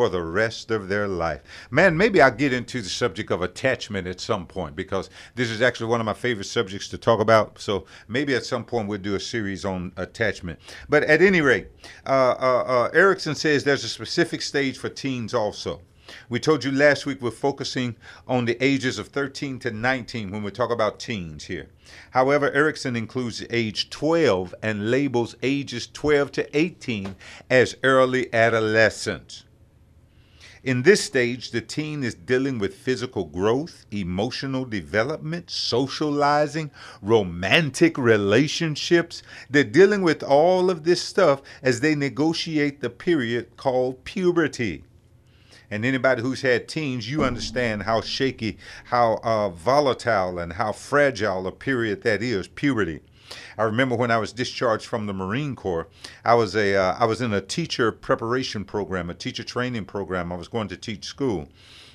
for 0.00 0.08
the 0.08 0.22
rest 0.22 0.70
of 0.70 0.88
their 0.88 1.06
life. 1.06 1.42
Man, 1.70 1.94
maybe 1.94 2.22
I'll 2.22 2.30
get 2.30 2.54
into 2.54 2.80
the 2.80 2.88
subject 2.88 3.30
of 3.30 3.42
attachment 3.42 4.06
at 4.06 4.18
some 4.18 4.46
point 4.46 4.74
because 4.74 5.10
this 5.34 5.50
is 5.50 5.60
actually 5.60 5.88
one 5.88 6.00
of 6.00 6.06
my 6.06 6.14
favorite 6.14 6.46
subjects 6.46 6.88
to 6.88 6.96
talk 6.96 7.20
about. 7.20 7.58
So 7.58 7.84
maybe 8.08 8.34
at 8.34 8.46
some 8.46 8.64
point 8.64 8.88
we'll 8.88 8.98
do 8.98 9.14
a 9.14 9.20
series 9.20 9.66
on 9.66 9.92
attachment. 9.98 10.58
But 10.88 11.02
at 11.02 11.20
any 11.20 11.42
rate, 11.42 11.66
uh, 12.06 12.34
uh, 12.40 12.64
uh, 12.66 12.90
Erikson 12.94 13.34
says 13.34 13.62
there's 13.62 13.84
a 13.84 13.90
specific 13.90 14.40
stage 14.40 14.78
for 14.78 14.88
teens 14.88 15.34
also. 15.34 15.82
We 16.30 16.40
told 16.40 16.64
you 16.64 16.72
last 16.72 17.04
week 17.04 17.20
we're 17.20 17.30
focusing 17.30 17.94
on 18.26 18.46
the 18.46 18.56
ages 18.64 18.98
of 18.98 19.08
13 19.08 19.58
to 19.58 19.70
19 19.70 20.30
when 20.30 20.42
we 20.42 20.50
talk 20.50 20.70
about 20.70 20.98
teens 20.98 21.44
here. 21.44 21.68
However, 22.12 22.50
Erikson 22.52 22.96
includes 22.96 23.44
age 23.50 23.90
12 23.90 24.54
and 24.62 24.90
labels 24.90 25.36
ages 25.42 25.86
12 25.88 26.32
to 26.32 26.56
18 26.56 27.16
as 27.50 27.76
early 27.82 28.32
adolescence. 28.32 29.44
In 30.62 30.82
this 30.82 31.02
stage, 31.02 31.52
the 31.52 31.62
teen 31.62 32.04
is 32.04 32.14
dealing 32.14 32.58
with 32.58 32.74
physical 32.74 33.24
growth, 33.24 33.86
emotional 33.90 34.66
development, 34.66 35.48
socializing, 35.48 36.70
romantic 37.00 37.96
relationships. 37.96 39.22
They're 39.48 39.64
dealing 39.64 40.02
with 40.02 40.22
all 40.22 40.68
of 40.68 40.84
this 40.84 41.00
stuff 41.00 41.40
as 41.62 41.80
they 41.80 41.94
negotiate 41.94 42.82
the 42.82 42.90
period 42.90 43.56
called 43.56 44.04
puberty. 44.04 44.84
And 45.70 45.86
anybody 45.86 46.20
who's 46.20 46.42
had 46.42 46.68
teens, 46.68 47.10
you 47.10 47.24
understand 47.24 47.84
how 47.84 48.02
shaky, 48.02 48.58
how 48.84 49.20
uh, 49.22 49.48
volatile, 49.48 50.38
and 50.38 50.52
how 50.52 50.72
fragile 50.72 51.46
a 51.46 51.52
period 51.52 52.02
that 52.02 52.22
is, 52.22 52.48
puberty. 52.48 53.00
I 53.58 53.64
remember 53.64 53.96
when 53.96 54.10
I 54.10 54.18
was 54.18 54.32
discharged 54.32 54.86
from 54.86 55.06
the 55.06 55.12
Marine 55.12 55.56
Corps, 55.56 55.88
I 56.24 56.34
was 56.34 56.56
a 56.56 56.76
uh, 56.76 56.96
I 56.98 57.04
was 57.04 57.20
in 57.20 57.32
a 57.32 57.40
teacher 57.40 57.92
preparation 57.92 58.64
program, 58.64 59.10
a 59.10 59.14
teacher 59.14 59.44
training 59.44 59.84
program. 59.84 60.32
I 60.32 60.36
was 60.36 60.48
going 60.48 60.68
to 60.68 60.76
teach 60.76 61.04
school. 61.04 61.48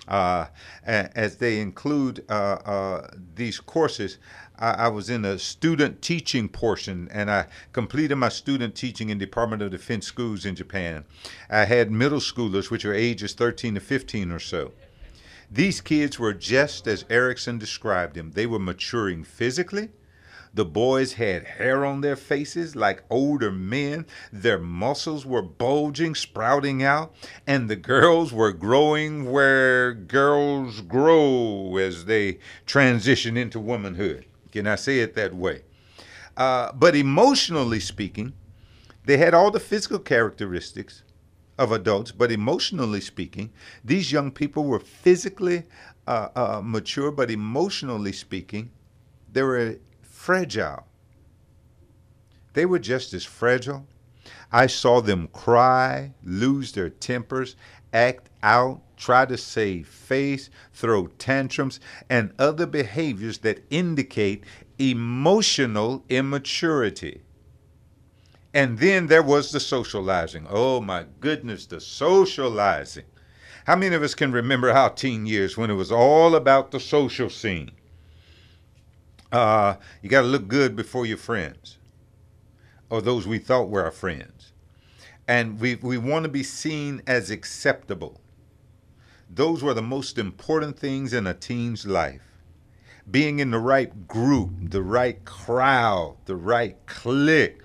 Uh, 0.07 0.45
as 0.85 1.37
they 1.37 1.59
include 1.59 2.23
uh, 2.29 2.57
uh, 2.63 3.07
these 3.33 3.59
courses, 3.59 4.19
I, 4.57 4.87
was 4.87 5.09
in 5.09 5.25
a 5.25 5.37
student 5.39 6.01
teaching 6.01 6.47
portion, 6.47 7.09
and 7.11 7.29
I 7.29 7.47
completed 7.73 8.15
my 8.15 8.29
student 8.29 8.75
teaching 8.75 9.09
in 9.09 9.17
Department 9.17 9.61
of 9.61 9.71
Defense 9.71 10.05
schools 10.05 10.45
in 10.45 10.55
Japan. 10.55 11.05
I 11.49 11.65
had 11.65 11.91
middle 11.91 12.19
schoolers, 12.19 12.69
which 12.69 12.85
are 12.85 12.93
ages 12.93 13.33
13 13.33 13.75
to 13.75 13.81
15 13.81 14.31
or 14.31 14.39
so. 14.39 14.71
These 15.51 15.81
kids 15.81 16.19
were 16.19 16.33
just 16.33 16.87
as 16.87 17.05
Erikson 17.09 17.57
described 17.57 18.15
them. 18.15 18.31
They 18.31 18.45
were 18.45 18.59
maturing 18.59 19.23
physically, 19.23 19.89
the 20.55 20.65
boys 20.65 21.13
had 21.13 21.43
hair 21.43 21.85
on 21.85 21.99
their 21.99 22.15
faces 22.15 22.77
like 22.77 23.03
older 23.09 23.51
men. 23.51 24.05
Their 24.31 24.57
muscles 24.57 25.25
were 25.25 25.41
bulging, 25.41 26.15
sprouting 26.15 26.81
out. 26.81 27.13
And 27.45 27.69
the 27.69 27.75
girls 27.75 28.31
were 28.31 28.53
growing 28.53 29.29
where 29.31 29.93
girls 29.93 30.79
grow 30.79 31.75
as 31.75 32.05
they 32.05 32.39
transition 32.65 33.35
into 33.35 33.59
womanhood. 33.59 34.25
Can 34.51 34.65
I 34.65 34.75
say 34.75 34.99
it 34.99 35.13
that 35.15 35.33
way? 35.33 35.63
Uh, 36.37 36.71
but 36.71 36.95
emotionally 36.95 37.81
speaking, 37.81 38.31
they 39.03 39.17
had 39.17 39.33
all 39.33 39.51
the 39.51 39.59
physical 39.59 39.99
characteristics 39.99 41.03
of 41.57 41.73
adults, 41.73 42.11
but 42.11 42.31
emotionally 42.31 43.01
speaking, 43.01 43.51
these 43.83 44.11
young 44.11 44.31
people 44.31 44.63
were 44.63 44.79
physically 44.79 45.63
uh, 46.07 46.29
uh, 46.35 46.61
mature, 46.63 47.11
but 47.11 47.29
emotionally 47.29 48.11
speaking, 48.11 48.71
they 49.31 49.43
were 49.43 49.77
fragile. 50.25 50.87
They 52.53 52.65
were 52.65 52.79
just 52.79 53.13
as 53.13 53.23
fragile. 53.23 53.85
I 54.51 54.65
saw 54.65 54.99
them 54.99 55.27
cry, 55.27 56.13
lose 56.23 56.71
their 56.71 56.89
tempers, 56.89 57.55
act 57.93 58.31
out, 58.41 58.81
try 58.97 59.27
to 59.27 59.37
save 59.37 59.87
face, 59.87 60.49
throw 60.73 61.07
tantrums, 61.19 61.79
and 62.09 62.33
other 62.39 62.65
behaviors 62.65 63.37
that 63.39 63.63
indicate 63.69 64.45
emotional 64.79 66.03
immaturity. 66.09 67.21
And 68.51 68.79
then 68.79 69.05
there 69.05 69.21
was 69.21 69.51
the 69.51 69.59
socializing. 69.59 70.47
Oh 70.49 70.81
my 70.81 71.05
goodness, 71.19 71.67
the 71.67 71.79
socializing. 71.79 73.05
How 73.67 73.75
many 73.75 73.93
of 73.93 74.01
us 74.01 74.15
can 74.15 74.31
remember 74.31 74.71
our 74.71 74.89
teen 74.89 75.27
years 75.27 75.55
when 75.55 75.69
it 75.69 75.75
was 75.75 75.91
all 75.91 76.33
about 76.33 76.71
the 76.71 76.79
social 76.79 77.29
scene? 77.29 77.69
Uh, 79.31 79.75
you 80.01 80.09
got 80.09 80.21
to 80.21 80.27
look 80.27 80.47
good 80.47 80.75
before 80.75 81.05
your 81.05 81.17
friends, 81.17 81.77
or 82.89 83.01
those 83.01 83.27
we 83.27 83.39
thought 83.39 83.69
were 83.69 83.83
our 83.83 83.91
friends. 83.91 84.53
And 85.27 85.59
we, 85.59 85.75
we 85.75 85.97
want 85.97 86.23
to 86.23 86.29
be 86.29 86.43
seen 86.43 87.01
as 87.07 87.31
acceptable. 87.31 88.21
Those 89.29 89.63
were 89.63 89.73
the 89.73 89.81
most 89.81 90.17
important 90.17 90.77
things 90.77 91.13
in 91.13 91.25
a 91.25 91.33
teen's 91.33 91.85
life. 91.85 92.21
Being 93.09 93.39
in 93.39 93.51
the 93.51 93.59
right 93.59 94.07
group, 94.07 94.51
the 94.61 94.83
right 94.83 95.23
crowd, 95.25 96.17
the 96.25 96.35
right 96.35 96.77
clique, 96.85 97.59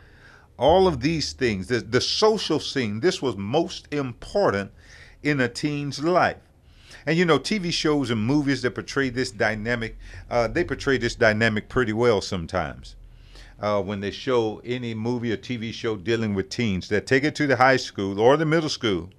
all 0.59 0.87
of 0.87 1.01
these 1.01 1.33
things, 1.33 1.68
the, 1.68 1.81
the 1.81 2.01
social 2.01 2.61
scene, 2.61 3.01
this 3.01 3.23
was 3.23 3.37
most 3.37 3.92
important 3.92 4.73
in 5.23 5.40
a 5.40 5.49
teen's 5.49 6.03
life. 6.03 6.37
And 7.07 7.17
you 7.17 7.25
know, 7.25 7.39
TV 7.39 7.73
shows 7.73 8.11
and 8.11 8.25
movies 8.25 8.63
that 8.63 8.75
portray 8.75 9.09
this 9.09 9.31
dynamic, 9.31 9.97
uh, 10.31 10.49
they 10.49 10.65
portray 10.65 10.99
this 10.99 11.15
dynamic 11.15 11.69
pretty 11.69 11.93
well 11.93 12.21
sometimes. 12.21 12.97
Uh, 13.61 13.83
when 13.83 14.01
they 14.01 14.11
show 14.11 14.61
any 14.65 14.95
movie 14.95 15.33
or 15.33 15.37
TV 15.37 15.73
show 15.73 15.97
dealing 15.97 16.35
with 16.35 16.49
teens, 16.49 16.89
they 16.89 17.01
take 17.01 17.25
it 17.25 17.35
to 17.35 17.47
the 17.47 17.57
high 17.57 17.77
school 17.77 18.19
or 18.19 18.37
the 18.37 18.47
middle 18.47 18.71
school, 18.71 19.11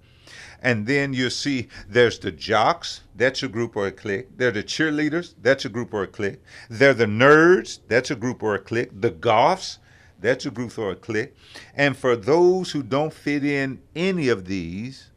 and 0.62 0.86
then 0.86 1.14
you 1.14 1.30
see 1.30 1.68
there's 1.88 2.20
the 2.20 2.32
jocks, 2.32 3.02
that's 3.16 3.44
a 3.44 3.48
group 3.48 3.76
or 3.76 3.88
a 3.88 3.92
clique. 3.92 4.38
They're 4.38 4.52
the 4.52 4.64
cheerleaders, 4.64 5.34
that's 5.42 5.66
a 5.66 5.70
group 5.70 5.94
or 5.94 6.04
a 6.04 6.08
clique. 6.08 6.42
They're 6.70 6.94
the 6.94 7.06
nerds, 7.06 7.80
that's 7.88 8.12
a 8.12 8.16
group 8.16 8.44
or 8.44 8.56
a 8.56 8.60
clique. 8.60 8.90
The 9.00 9.10
goths, 9.12 9.80
that's 10.20 10.46
a 10.46 10.52
group 10.52 10.78
or 10.78 10.92
a 10.92 10.96
clique. 10.96 11.36
And 11.76 11.98
for 11.98 12.16
those 12.16 12.72
who 12.72 12.84
don't 12.84 13.14
fit 13.14 13.44
in 13.44 13.82
any 13.96 14.28
of 14.30 14.46
these, 14.46 15.11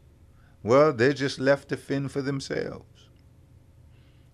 well, 0.65 0.91
they're 0.91 1.13
just 1.13 1.39
left 1.39 1.69
to 1.69 1.77
fend 1.77 2.11
for 2.11 2.23
themselves. 2.23 3.05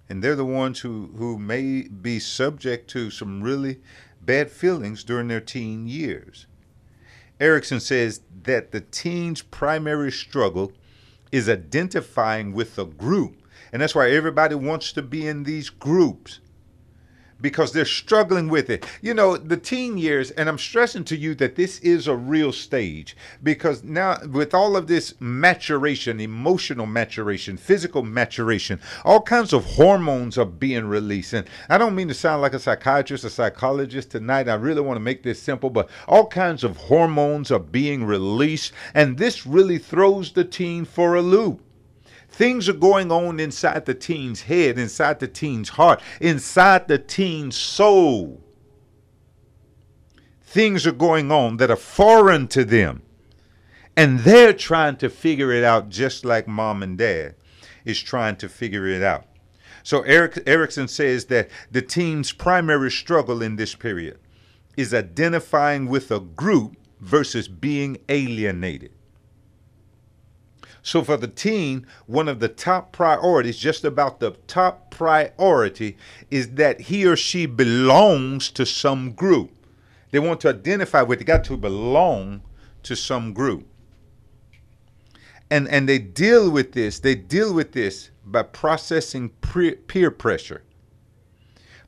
And 0.08 0.24
they're 0.24 0.38
the 0.38 0.46
ones 0.46 0.80
who, 0.80 1.12
who 1.18 1.38
may 1.38 1.82
be 1.82 2.20
subject 2.20 2.90
to 2.92 3.12
some 3.12 3.44
really 3.44 3.82
bad 4.22 4.50
feelings 4.50 5.04
during 5.04 5.28
their 5.28 5.42
teen 5.42 5.88
years. 5.88 6.48
Erikson 7.42 7.82
says 7.82 8.22
that 8.44 8.72
the 8.72 8.80
teen's 8.80 9.42
primary 9.42 10.10
struggle 10.10 10.72
is 11.34 11.50
identifying 11.50 12.54
with 12.54 12.80
a 12.80 12.86
group. 12.86 13.36
And 13.74 13.82
that's 13.82 13.94
why 13.94 14.10
everybody 14.10 14.56
wants 14.56 14.94
to 14.94 15.02
be 15.02 15.28
in 15.28 15.44
these 15.44 15.70
groups 15.70 16.40
because 17.42 17.72
they're 17.72 17.86
struggling 17.86 18.48
with 18.50 18.70
it. 18.70 18.86
You 19.02 19.14
know, 19.14 19.38
the 19.38 19.58
teen 19.58 19.98
years, 19.98 20.32
and 20.32 20.48
I'm 20.48 20.58
stressing 20.58 21.04
to 21.06 21.18
you 21.18 21.36
that 21.36 21.56
this 21.56 21.80
is 21.80 22.08
a 22.08 22.16
real 22.16 22.52
stage 22.52 23.16
because 23.44 23.84
now, 23.84 24.18
with 24.32 24.54
all 24.54 24.76
of 24.76 24.88
this 24.88 25.14
maturation, 25.20 26.20
emotional 26.20 26.86
maturation, 26.86 27.58
physical 27.58 28.04
maturation, 28.04 28.80
all 29.04 29.22
kinds 29.22 29.54
of 29.54 29.66
hormones 29.66 30.38
are 30.38 30.46
being 30.46 30.86
released. 30.86 31.34
And 31.34 31.48
I 31.70 31.78
don't 31.78 31.96
mean 31.96 32.08
to 32.10 32.14
sound 32.14 32.42
like 32.42 32.54
a 32.54 32.60
psychiatrist 32.60 33.26
or 33.26 33.30
psychologist 33.30 34.12
tonight. 34.12 34.48
I 34.48 34.56
really 34.56 34.82
want 34.82 34.98
to 34.98 35.02
make 35.02 35.24
this 35.24 35.42
simple, 35.42 35.70
but 35.70 35.90
all 36.08 36.28
kinds 36.28 36.64
of 36.64 36.78
hormones 36.78 37.52
are 37.52 37.60
being 37.60 38.04
released, 38.04 38.74
and 38.94 39.18
this 39.18 39.46
really 39.46 39.78
throws 39.78 40.32
the 40.32 40.44
teen 40.44 40.86
for 40.86 41.16
a 41.16 41.22
loop. 41.22 41.62
Things 42.42 42.68
are 42.68 42.74
going 42.74 43.12
on 43.12 43.40
inside 43.40 43.86
the 43.86 43.94
teen's 43.94 44.42
head, 44.42 44.80
inside 44.80 45.20
the 45.20 45.28
teen's 45.28 45.70
heart, 45.70 46.02
inside 46.20 46.88
the 46.88 46.98
teen's 46.98 47.56
soul. 47.56 48.42
Things 50.42 50.88
are 50.88 50.92
going 50.92 51.32
on 51.32 51.58
that 51.58 51.70
are 51.70 51.76
foreign 51.76 52.48
to 52.48 52.66
them. 52.66 53.04
And 53.96 54.22
they're 54.22 54.54
trying 54.54 54.96
to 54.98 55.10
figure 55.12 55.52
it 55.52 55.64
out 55.64 55.90
just 55.90 56.26
like 56.26 56.48
mom 56.48 56.82
and 56.82 56.98
dad 56.98 57.36
is 57.86 58.02
trying 58.02 58.38
to 58.38 58.50
figure 58.50 58.88
it 58.88 59.04
out. 59.04 59.28
So 59.84 60.02
Eric, 60.02 60.42
Erikson 60.48 60.88
says 60.88 61.26
that 61.26 61.48
the 61.70 61.84
teen's 61.84 62.32
primary 62.32 62.90
struggle 62.90 63.44
in 63.44 63.56
this 63.56 63.76
period 63.76 64.18
is 64.76 64.96
identifying 64.96 65.86
with 65.86 66.10
a 66.10 66.20
group 66.20 66.76
versus 67.02 67.48
being 67.48 68.00
alienated. 68.10 68.94
So 70.84 71.04
for 71.04 71.18
the 71.18 71.28
teen, 71.28 71.88
one 72.08 72.28
of 72.28 72.40
the 72.40 72.48
top 72.50 72.92
priorities, 72.94 73.58
just 73.58 73.86
about 73.86 74.20
the 74.20 74.32
top 74.48 74.92
priority, 74.92 75.98
is 76.32 76.52
that 76.56 76.82
he 76.82 77.06
or 77.06 77.16
she 77.16 77.46
belongs 77.46 78.52
to 78.52 78.66
some 78.66 79.12
group. 79.14 79.52
They 80.12 80.20
want 80.20 80.42
to 80.42 80.50
identify 80.50 81.04
with, 81.04 81.20
they 81.20 81.26
got 81.26 81.44
to 81.46 81.58
belong 81.58 82.44
to 82.84 82.96
some 82.96 83.34
group. 83.34 83.68
and 85.50 85.68
and 85.70 85.88
they 85.90 86.00
deal 86.00 86.50
with 86.52 86.74
this. 86.74 87.00
They 87.00 87.16
deal 87.16 87.54
with 87.54 87.72
this 87.74 88.12
by 88.26 88.44
processing 88.44 89.30
pre- 89.42 89.76
peer 89.76 90.12
pressure. 90.12 90.64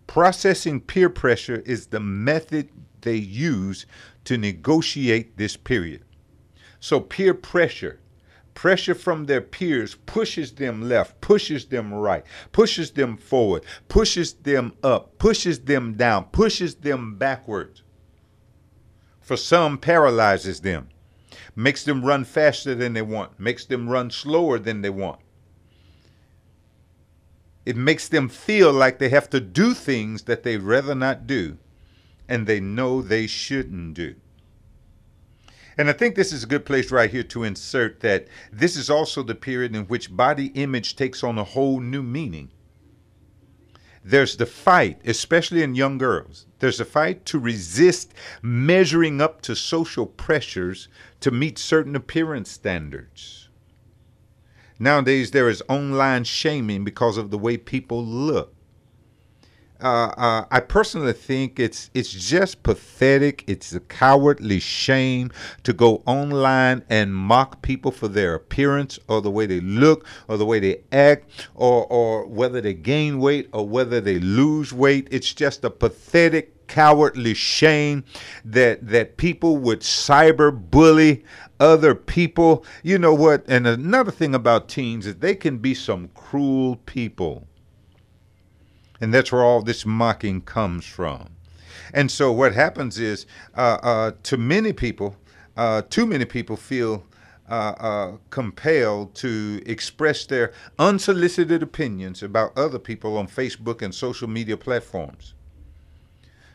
Processing 0.08 0.82
peer 0.82 1.10
pressure 1.10 1.64
is 1.66 1.88
the 1.88 2.00
method 2.00 2.70
they 3.02 3.16
use 3.16 3.86
to 4.26 4.38
negotiate 4.38 5.38
this 5.38 5.58
period. 5.58 6.04
So 6.80 7.00
peer 7.00 7.34
pressure, 7.34 8.00
pressure 8.54 8.96
from 8.96 9.26
their 9.26 9.42
peers 9.42 9.96
pushes 10.06 10.52
them 10.52 10.88
left, 10.88 11.20
pushes 11.22 11.66
them 11.66 11.94
right, 11.94 12.24
pushes 12.52 12.92
them 12.92 13.18
forward, 13.18 13.64
pushes 13.88 14.34
them 14.34 14.74
up, 14.84 15.18
pushes 15.18 15.60
them 15.60 15.94
down, 15.94 16.26
pushes 16.26 16.76
them 16.76 17.16
backwards. 17.16 17.84
For 19.22 19.38
some 19.38 19.78
paralyzes 19.78 20.62
them 20.62 20.90
makes 21.56 21.84
them 21.84 22.04
run 22.04 22.24
faster 22.24 22.76
than 22.76 22.94
they 22.94 23.02
want, 23.02 23.40
makes 23.40 23.66
them 23.66 23.90
run 23.90 24.12
slower 24.12 24.60
than 24.60 24.82
they 24.82 24.90
want. 24.90 25.20
It 27.66 27.78
makes 27.78 28.10
them 28.10 28.28
feel 28.28 28.74
like 28.74 29.00
they 29.00 29.10
have 29.10 29.30
to 29.30 29.40
do 29.40 29.74
things 29.74 30.24
that 30.24 30.44
they'd 30.44 30.62
rather 30.62 30.96
not 30.96 31.26
do 31.26 31.58
and 32.28 32.48
they 32.48 32.60
know 32.60 33.02
they 33.02 33.28
shouldn't 33.28 33.94
do. 33.94 34.16
And 35.78 35.90
I 35.90 35.94
think 35.94 36.16
this 36.16 36.32
is 36.32 36.44
a 36.44 36.48
good 36.48 36.66
place 36.66 36.92
right 36.92 37.10
here 37.10 37.24
to 37.24 37.44
insert 37.44 38.02
that 38.02 38.28
this 38.52 38.76
is 38.76 38.90
also 38.90 39.24
the 39.24 39.36
period 39.36 39.76
in 39.76 39.86
which 39.86 40.16
body 40.16 40.48
image 40.48 40.96
takes 40.96 41.24
on 41.24 41.38
a 41.38 41.44
whole 41.44 41.80
new 41.80 42.04
meaning. 42.04 42.52
There's 44.06 44.36
the 44.36 44.46
fight, 44.46 45.00
especially 45.06 45.64
in 45.64 45.76
young 45.76 45.98
girls. 45.98 46.46
There's 46.60 46.80
a 46.80 46.86
fight 46.86 47.26
to 47.28 47.40
resist 47.40 48.14
measuring 48.42 49.22
up 49.22 49.42
to 49.44 49.56
social 49.56 50.06
pressures 50.06 50.90
to 51.22 51.32
meet 51.32 51.58
certain 51.58 51.96
appearance 51.96 52.52
standards. 52.52 53.50
Nowadays, 54.78 55.32
there 55.32 55.48
is 55.48 55.64
online 55.70 56.26
shaming 56.26 56.84
because 56.84 57.18
of 57.18 57.32
the 57.32 57.38
way 57.38 57.56
people 57.56 58.06
look. 58.06 58.54
Uh, 59.84 60.14
uh, 60.18 60.46
I 60.50 60.62
personally 60.62 61.12
think 61.12 61.60
it's 61.60 61.90
it's 61.94 62.10
just 62.10 62.64
pathetic. 62.64 63.44
It's 63.48 63.74
a 63.74 63.82
cowardly 63.82 64.62
shame 64.62 65.30
to 65.64 65.74
go 65.74 66.02
online 66.06 66.86
and 66.90 67.14
mock 67.14 67.62
people 67.62 67.92
for 67.92 68.08
their 68.08 68.34
appearance 68.34 68.98
or 69.10 69.22
the 69.22 69.30
way 69.30 69.46
they 69.46 69.60
look 69.60 70.06
or 70.30 70.38
the 70.38 70.46
way 70.46 70.62
they 70.62 70.84
act 70.94 71.50
or 71.54 71.86
or 71.88 72.26
whether 72.26 72.62
they 72.62 72.74
gain 72.74 73.20
weight 73.20 73.50
or 73.52 73.68
whether 73.68 74.00
they 74.00 74.20
lose 74.20 74.72
weight. 74.72 75.10
It's 75.12 75.34
just 75.34 75.66
a 75.66 75.70
pathetic 75.70 76.66
cowardly 76.68 77.34
shame 77.34 78.06
that 78.46 78.88
that 78.88 79.18
people 79.18 79.58
would 79.58 79.82
cyber 79.82 80.50
bully 80.72 81.26
other 81.60 81.94
people. 81.94 82.66
You 82.84 82.98
know 83.00 83.14
what? 83.14 83.44
And 83.50 83.68
another 83.68 84.12
thing 84.12 84.34
about 84.34 84.70
teens 84.70 85.06
is 85.06 85.16
they 85.18 85.36
can 85.36 85.58
be 85.58 85.74
some 85.74 86.08
cruel 86.16 86.78
people. 86.86 87.48
And 89.04 89.14
that's 89.14 89.34
where 89.34 89.44
all 89.44 89.62
this 89.62 89.86
mocking 89.86 90.40
comes 90.40 90.86
from. 90.86 91.36
And 91.94 92.10
so 92.10 92.32
what 92.32 92.54
happens 92.54 92.98
is, 92.98 93.26
uh, 93.54 93.78
uh, 93.84 94.12
to 94.24 94.38
many 94.38 94.72
people, 94.72 95.18
uh, 95.58 95.82
too 95.90 96.06
many 96.06 96.24
people 96.24 96.56
feel 96.56 97.04
uh, 97.50 97.76
uh, 97.80 98.12
compelled 98.30 99.14
to 99.16 99.62
express 99.66 100.26
their 100.26 100.54
unsolicited 100.80 101.62
opinions 101.62 102.24
about 102.24 102.58
other 102.58 102.80
people 102.80 103.18
on 103.18 103.28
Facebook 103.28 103.82
and 103.82 103.94
social 103.94 104.30
media 104.30 104.56
platforms. 104.56 105.34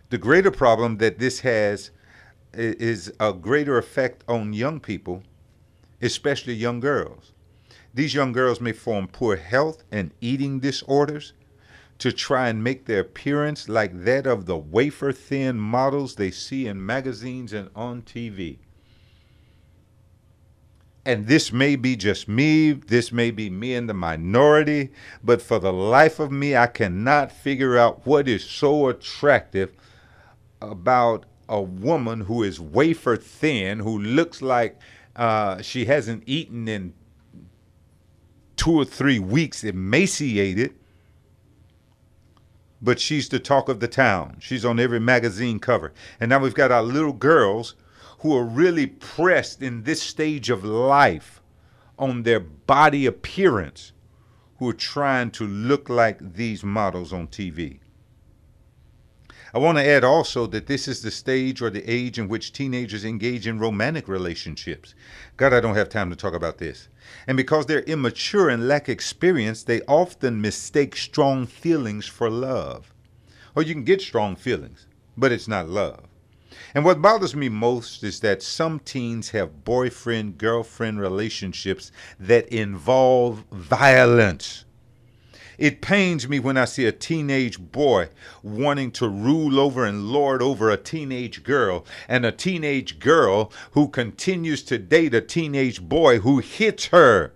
The 0.08 0.16
greater 0.16 0.50
problem 0.50 0.96
that 0.96 1.18
this 1.18 1.40
has 1.40 1.90
is 2.54 3.12
a 3.20 3.34
greater 3.34 3.76
effect 3.76 4.24
on 4.26 4.54
young 4.54 4.80
people, 4.80 5.22
especially 6.00 6.54
young 6.54 6.80
girls. 6.80 7.32
These 7.92 8.14
young 8.14 8.32
girls 8.32 8.58
may 8.58 8.72
form 8.72 9.06
poor 9.06 9.36
health 9.36 9.84
and 9.92 10.14
eating 10.22 10.60
disorders 10.60 11.34
to 11.98 12.12
try 12.12 12.48
and 12.48 12.62
make 12.62 12.86
their 12.86 13.00
appearance 13.00 13.68
like 13.68 14.04
that 14.04 14.26
of 14.26 14.46
the 14.46 14.56
wafer 14.56 15.12
thin 15.12 15.58
models 15.58 16.14
they 16.14 16.30
see 16.30 16.66
in 16.66 16.84
magazines 16.84 17.52
and 17.52 17.70
on 17.74 18.02
TV. 18.02 18.58
And 21.04 21.26
this 21.26 21.52
may 21.52 21.74
be 21.74 21.96
just 21.96 22.28
me, 22.28 22.72
this 22.72 23.10
may 23.10 23.30
be 23.30 23.48
me 23.48 23.74
in 23.74 23.86
the 23.86 23.94
minority, 23.94 24.90
but 25.24 25.40
for 25.40 25.58
the 25.58 25.72
life 25.72 26.18
of 26.18 26.30
me, 26.30 26.54
I 26.54 26.66
cannot 26.66 27.32
figure 27.32 27.78
out 27.78 28.06
what 28.06 28.28
is 28.28 28.44
so 28.44 28.88
attractive 28.88 29.72
about 30.60 31.24
a 31.48 31.62
woman 31.62 32.20
who 32.20 32.42
is 32.42 32.60
wafer 32.60 33.16
thin, 33.16 33.78
who 33.80 33.98
looks 33.98 34.42
like 34.42 34.78
uh, 35.16 35.62
she 35.62 35.86
hasn't 35.86 36.24
eaten 36.26 36.68
in 36.68 36.92
two 38.56 38.72
or 38.72 38.84
three 38.84 39.18
weeks, 39.18 39.64
emaciated 39.64 40.74
but 42.80 43.00
she's 43.00 43.28
the 43.28 43.38
talk 43.38 43.68
of 43.68 43.80
the 43.80 43.88
town. 43.88 44.36
She's 44.40 44.64
on 44.64 44.78
every 44.78 45.00
magazine 45.00 45.58
cover. 45.58 45.92
And 46.20 46.30
now 46.30 46.38
we've 46.38 46.54
got 46.54 46.72
our 46.72 46.82
little 46.82 47.12
girls 47.12 47.74
who 48.20 48.36
are 48.36 48.44
really 48.44 48.86
pressed 48.86 49.62
in 49.62 49.82
this 49.82 50.02
stage 50.02 50.50
of 50.50 50.64
life 50.64 51.40
on 51.98 52.22
their 52.22 52.40
body 52.40 53.06
appearance, 53.06 53.92
who 54.58 54.68
are 54.68 54.74
trying 54.74 55.30
to 55.32 55.46
look 55.46 55.88
like 55.88 56.34
these 56.34 56.64
models 56.64 57.12
on 57.12 57.28
TV. 57.28 57.80
I 59.54 59.58
want 59.58 59.78
to 59.78 59.86
add 59.86 60.04
also 60.04 60.46
that 60.48 60.66
this 60.66 60.86
is 60.86 61.00
the 61.00 61.10
stage 61.10 61.62
or 61.62 61.70
the 61.70 61.88
age 61.90 62.18
in 62.18 62.28
which 62.28 62.52
teenagers 62.52 63.04
engage 63.04 63.46
in 63.46 63.58
romantic 63.58 64.06
relationships. 64.06 64.94
God, 65.36 65.54
I 65.54 65.60
don't 65.60 65.74
have 65.74 65.88
time 65.88 66.10
to 66.10 66.16
talk 66.16 66.34
about 66.34 66.58
this. 66.58 66.88
And 67.26 67.36
because 67.36 67.66
they're 67.66 67.80
immature 67.80 68.48
and 68.48 68.68
lack 68.68 68.88
experience, 68.88 69.62
they 69.62 69.82
often 69.82 70.40
mistake 70.40 70.96
strong 70.96 71.46
feelings 71.46 72.06
for 72.06 72.30
love. 72.30 72.92
Or 73.54 73.62
you 73.62 73.74
can 73.74 73.84
get 73.84 74.00
strong 74.00 74.36
feelings, 74.36 74.86
but 75.16 75.32
it's 75.32 75.48
not 75.48 75.68
love. 75.68 76.04
And 76.74 76.84
what 76.84 77.02
bothers 77.02 77.34
me 77.34 77.48
most 77.48 78.02
is 78.02 78.20
that 78.20 78.42
some 78.42 78.78
teens 78.80 79.30
have 79.30 79.64
boyfriend 79.64 80.38
girlfriend 80.38 81.00
relationships 81.00 81.92
that 82.20 82.48
involve 82.48 83.44
violence. 83.50 84.64
It 85.58 85.80
pains 85.80 86.28
me 86.28 86.38
when 86.38 86.56
I 86.56 86.66
see 86.66 86.86
a 86.86 86.92
teenage 86.92 87.58
boy 87.58 88.10
wanting 88.44 88.92
to 88.92 89.08
rule 89.08 89.58
over 89.58 89.84
and 89.84 90.06
lord 90.06 90.40
over 90.40 90.70
a 90.70 90.76
teenage 90.76 91.42
girl, 91.42 91.84
and 92.06 92.24
a 92.24 92.30
teenage 92.30 93.00
girl 93.00 93.52
who 93.72 93.88
continues 93.88 94.62
to 94.64 94.78
date 94.78 95.14
a 95.14 95.20
teenage 95.20 95.82
boy 95.82 96.20
who 96.20 96.38
hits 96.38 96.86
her. 96.86 97.32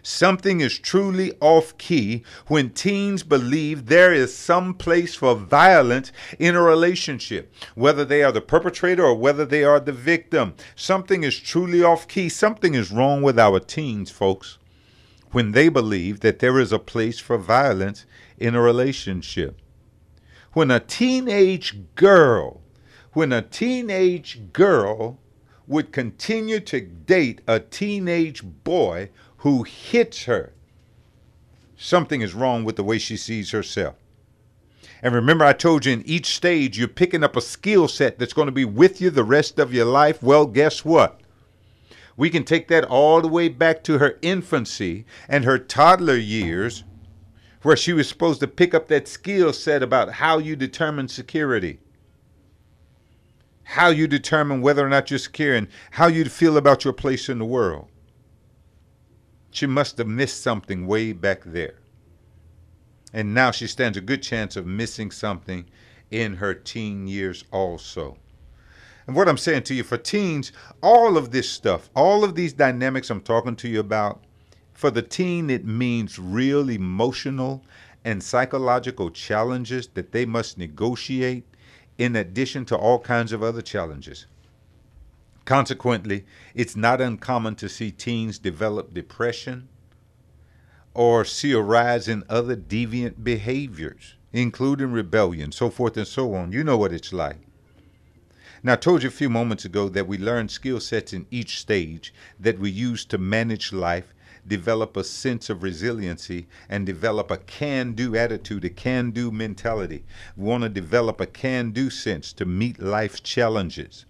Something 0.00 0.60
is 0.60 0.78
truly 0.78 1.32
off 1.40 1.76
key 1.76 2.22
when 2.46 2.70
teens 2.70 3.24
believe 3.24 3.86
there 3.86 4.12
is 4.12 4.32
some 4.32 4.74
place 4.74 5.16
for 5.16 5.34
violence 5.34 6.12
in 6.38 6.54
a 6.54 6.62
relationship, 6.62 7.52
whether 7.74 8.04
they 8.04 8.22
are 8.22 8.30
the 8.30 8.42
perpetrator 8.42 9.02
or 9.04 9.14
whether 9.16 9.44
they 9.44 9.64
are 9.64 9.80
the 9.80 9.92
victim. 9.92 10.54
Something 10.76 11.24
is 11.24 11.40
truly 11.40 11.82
off 11.82 12.06
key. 12.06 12.28
Something 12.28 12.74
is 12.74 12.92
wrong 12.92 13.22
with 13.22 13.40
our 13.40 13.58
teens, 13.58 14.10
folks 14.10 14.58
when 15.34 15.50
they 15.50 15.68
believe 15.68 16.20
that 16.20 16.38
there 16.38 16.60
is 16.60 16.70
a 16.70 16.78
place 16.78 17.18
for 17.18 17.36
violence 17.36 18.06
in 18.38 18.54
a 18.54 18.60
relationship. 18.60 19.60
When 20.52 20.70
a 20.70 20.78
teenage 20.78 21.76
girl, 21.96 22.60
when 23.14 23.32
a 23.32 23.42
teenage 23.42 24.52
girl 24.52 25.18
would 25.66 25.90
continue 25.90 26.60
to 26.60 26.80
date 26.80 27.40
a 27.48 27.58
teenage 27.58 28.44
boy 28.44 29.10
who 29.38 29.64
hits 29.64 30.26
her, 30.26 30.52
something 31.76 32.20
is 32.20 32.32
wrong 32.32 32.62
with 32.62 32.76
the 32.76 32.84
way 32.84 32.98
she 32.98 33.16
sees 33.16 33.50
herself. 33.50 33.96
And 35.02 35.16
remember, 35.16 35.44
I 35.44 35.52
told 35.52 35.84
you 35.84 35.94
in 35.94 36.06
each 36.06 36.36
stage, 36.36 36.78
you're 36.78 36.86
picking 36.86 37.24
up 37.24 37.34
a 37.34 37.40
skill 37.40 37.88
set 37.88 38.20
that's 38.20 38.32
going 38.32 38.46
to 38.46 38.52
be 38.52 38.64
with 38.64 39.00
you 39.00 39.10
the 39.10 39.24
rest 39.24 39.58
of 39.58 39.74
your 39.74 39.86
life. 39.86 40.22
Well, 40.22 40.46
guess 40.46 40.84
what? 40.84 41.20
We 42.16 42.30
can 42.30 42.44
take 42.44 42.68
that 42.68 42.84
all 42.84 43.20
the 43.20 43.28
way 43.28 43.48
back 43.48 43.82
to 43.84 43.98
her 43.98 44.18
infancy 44.22 45.04
and 45.28 45.44
her 45.44 45.58
toddler 45.58 46.16
years, 46.16 46.84
where 47.62 47.76
she 47.76 47.92
was 47.92 48.08
supposed 48.08 48.40
to 48.40 48.46
pick 48.46 48.74
up 48.74 48.88
that 48.88 49.08
skill 49.08 49.52
set 49.52 49.82
about 49.82 50.12
how 50.12 50.38
you 50.38 50.54
determine 50.54 51.08
security, 51.08 51.80
how 53.64 53.88
you 53.88 54.06
determine 54.06 54.60
whether 54.60 54.84
or 54.84 54.88
not 54.88 55.10
you're 55.10 55.18
secure, 55.18 55.54
and 55.54 55.68
how 55.92 56.06
you 56.06 56.24
feel 56.26 56.56
about 56.56 56.84
your 56.84 56.92
place 56.92 57.28
in 57.28 57.38
the 57.38 57.44
world. 57.44 57.88
She 59.50 59.66
must 59.66 59.98
have 59.98 60.06
missed 60.06 60.42
something 60.42 60.86
way 60.86 61.12
back 61.12 61.42
there. 61.44 61.78
And 63.12 63.32
now 63.32 63.50
she 63.50 63.66
stands 63.66 63.96
a 63.96 64.00
good 64.00 64.22
chance 64.22 64.56
of 64.56 64.66
missing 64.66 65.10
something 65.10 65.66
in 66.10 66.34
her 66.34 66.54
teen 66.54 67.06
years 67.06 67.44
also. 67.52 68.18
And 69.06 69.14
what 69.14 69.28
I'm 69.28 69.38
saying 69.38 69.64
to 69.64 69.74
you 69.74 69.82
for 69.82 69.98
teens, 69.98 70.52
all 70.82 71.16
of 71.16 71.30
this 71.30 71.48
stuff, 71.48 71.90
all 71.94 72.24
of 72.24 72.34
these 72.34 72.52
dynamics 72.52 73.10
I'm 73.10 73.20
talking 73.20 73.56
to 73.56 73.68
you 73.68 73.80
about, 73.80 74.22
for 74.72 74.90
the 74.90 75.02
teen, 75.02 75.50
it 75.50 75.64
means 75.64 76.18
real 76.18 76.70
emotional 76.70 77.62
and 78.04 78.22
psychological 78.22 79.10
challenges 79.10 79.88
that 79.94 80.12
they 80.12 80.26
must 80.26 80.58
negotiate 80.58 81.44
in 81.96 82.16
addition 82.16 82.64
to 82.66 82.76
all 82.76 82.98
kinds 82.98 83.32
of 83.32 83.42
other 83.42 83.62
challenges. 83.62 84.26
Consequently, 85.44 86.24
it's 86.54 86.74
not 86.74 87.00
uncommon 87.00 87.54
to 87.56 87.68
see 87.68 87.90
teens 87.90 88.38
develop 88.38 88.94
depression 88.94 89.68
or 90.94 91.24
see 91.24 91.52
a 91.52 91.60
rise 91.60 92.08
in 92.08 92.24
other 92.28 92.56
deviant 92.56 93.22
behaviors, 93.22 94.14
including 94.32 94.92
rebellion, 94.92 95.52
so 95.52 95.68
forth 95.68 95.96
and 95.96 96.06
so 96.06 96.34
on. 96.34 96.52
You 96.52 96.64
know 96.64 96.78
what 96.78 96.92
it's 96.92 97.12
like. 97.12 97.38
Now, 98.66 98.72
I 98.72 98.76
told 98.76 99.02
you 99.02 99.08
a 99.08 99.12
few 99.12 99.28
moments 99.28 99.66
ago 99.66 99.90
that 99.90 100.08
we 100.08 100.16
learn 100.16 100.48
skill 100.48 100.80
sets 100.80 101.12
in 101.12 101.26
each 101.30 101.60
stage 101.60 102.14
that 102.40 102.58
we 102.58 102.70
use 102.70 103.04
to 103.04 103.18
manage 103.18 103.74
life, 103.74 104.14
develop 104.48 104.96
a 104.96 105.04
sense 105.04 105.50
of 105.50 105.62
resiliency, 105.62 106.46
and 106.66 106.86
develop 106.86 107.30
a 107.30 107.36
can 107.36 107.92
do 107.92 108.16
attitude, 108.16 108.64
a 108.64 108.70
can 108.70 109.10
do 109.10 109.30
mentality. 109.30 110.02
We 110.34 110.46
want 110.46 110.62
to 110.62 110.70
develop 110.70 111.20
a 111.20 111.26
can 111.26 111.72
do 111.72 111.90
sense 111.90 112.32
to 112.32 112.46
meet 112.46 112.80
life's 112.80 113.20
challenges. 113.20 114.06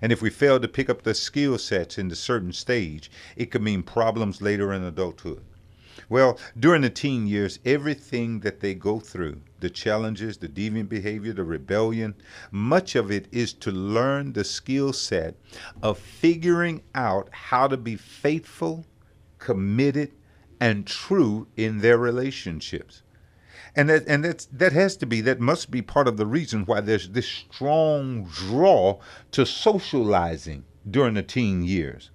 And 0.00 0.10
if 0.10 0.20
we 0.20 0.30
fail 0.30 0.58
to 0.58 0.66
pick 0.66 0.90
up 0.90 1.04
the 1.04 1.14
skill 1.14 1.56
sets 1.56 1.96
in 1.96 2.10
a 2.10 2.16
certain 2.16 2.52
stage, 2.52 3.08
it 3.36 3.52
could 3.52 3.62
mean 3.62 3.84
problems 3.84 4.42
later 4.42 4.72
in 4.72 4.82
adulthood. 4.82 5.44
Well, 6.08 6.40
during 6.58 6.82
the 6.82 6.90
teen 6.90 7.28
years, 7.28 7.60
everything 7.64 8.40
that 8.40 8.58
they 8.58 8.74
go 8.74 8.98
through, 8.98 9.42
the 9.62 9.70
challenges, 9.70 10.36
the 10.36 10.48
deviant 10.48 10.90
behavior, 10.90 11.32
the 11.32 11.44
rebellion, 11.44 12.14
much 12.50 12.94
of 12.94 13.10
it 13.10 13.26
is 13.32 13.54
to 13.54 13.70
learn 13.70 14.34
the 14.34 14.44
skill 14.44 14.92
set 14.92 15.36
of 15.82 15.98
figuring 15.98 16.82
out 16.94 17.28
how 17.32 17.66
to 17.66 17.78
be 17.78 17.96
faithful, 17.96 18.84
committed, 19.38 20.12
and 20.60 20.86
true 20.86 21.48
in 21.56 21.78
their 21.78 21.96
relationships. 21.96 23.02
And 23.74 23.88
that 23.88 24.06
and 24.06 24.24
that's 24.24 24.44
that 24.46 24.72
has 24.72 24.96
to 24.98 25.06
be 25.06 25.22
that 25.22 25.40
must 25.40 25.70
be 25.70 25.80
part 25.80 26.06
of 26.06 26.18
the 26.18 26.26
reason 26.26 26.64
why 26.66 26.80
there's 26.80 27.08
this 27.08 27.26
strong 27.26 28.24
draw 28.24 29.00
to 29.30 29.46
socializing 29.46 30.64
during 30.88 31.14
the 31.14 31.22
teen 31.22 31.62
years 31.64 32.10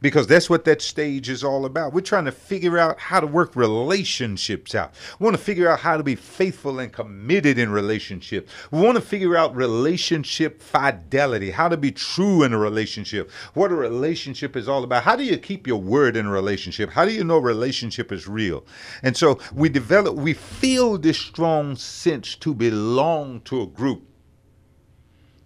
because 0.00 0.26
that's 0.26 0.48
what 0.48 0.64
that 0.64 0.82
stage 0.82 1.28
is 1.28 1.44
all 1.44 1.64
about. 1.64 1.92
We're 1.92 2.00
trying 2.00 2.24
to 2.24 2.32
figure 2.32 2.78
out 2.78 2.98
how 2.98 3.20
to 3.20 3.26
work 3.26 3.56
relationships 3.56 4.74
out. 4.74 4.94
We 5.18 5.24
want 5.24 5.36
to 5.36 5.42
figure 5.42 5.68
out 5.68 5.80
how 5.80 5.96
to 5.96 6.02
be 6.02 6.14
faithful 6.14 6.78
and 6.78 6.92
committed 6.92 7.58
in 7.58 7.70
relationships. 7.70 8.52
We 8.70 8.80
want 8.80 8.96
to 8.96 9.02
figure 9.02 9.36
out 9.36 9.54
relationship 9.54 10.62
fidelity, 10.62 11.50
how 11.50 11.68
to 11.68 11.76
be 11.76 11.92
true 11.92 12.42
in 12.42 12.52
a 12.52 12.58
relationship, 12.58 13.30
what 13.54 13.70
a 13.70 13.74
relationship 13.74 14.56
is 14.56 14.68
all 14.68 14.84
about. 14.84 15.02
How 15.02 15.16
do 15.16 15.24
you 15.24 15.38
keep 15.38 15.66
your 15.66 15.80
word 15.80 16.16
in 16.16 16.26
a 16.26 16.30
relationship? 16.30 16.90
How 16.90 17.04
do 17.04 17.12
you 17.12 17.24
know 17.24 17.38
relationship 17.38 18.12
is 18.12 18.28
real? 18.28 18.64
And 19.02 19.16
so 19.16 19.38
we 19.54 19.68
develop, 19.68 20.16
we 20.16 20.34
feel 20.34 20.98
this 20.98 21.18
strong 21.18 21.76
sense 21.76 22.34
to 22.36 22.54
belong 22.54 23.40
to 23.42 23.62
a 23.62 23.66
group. 23.66 24.08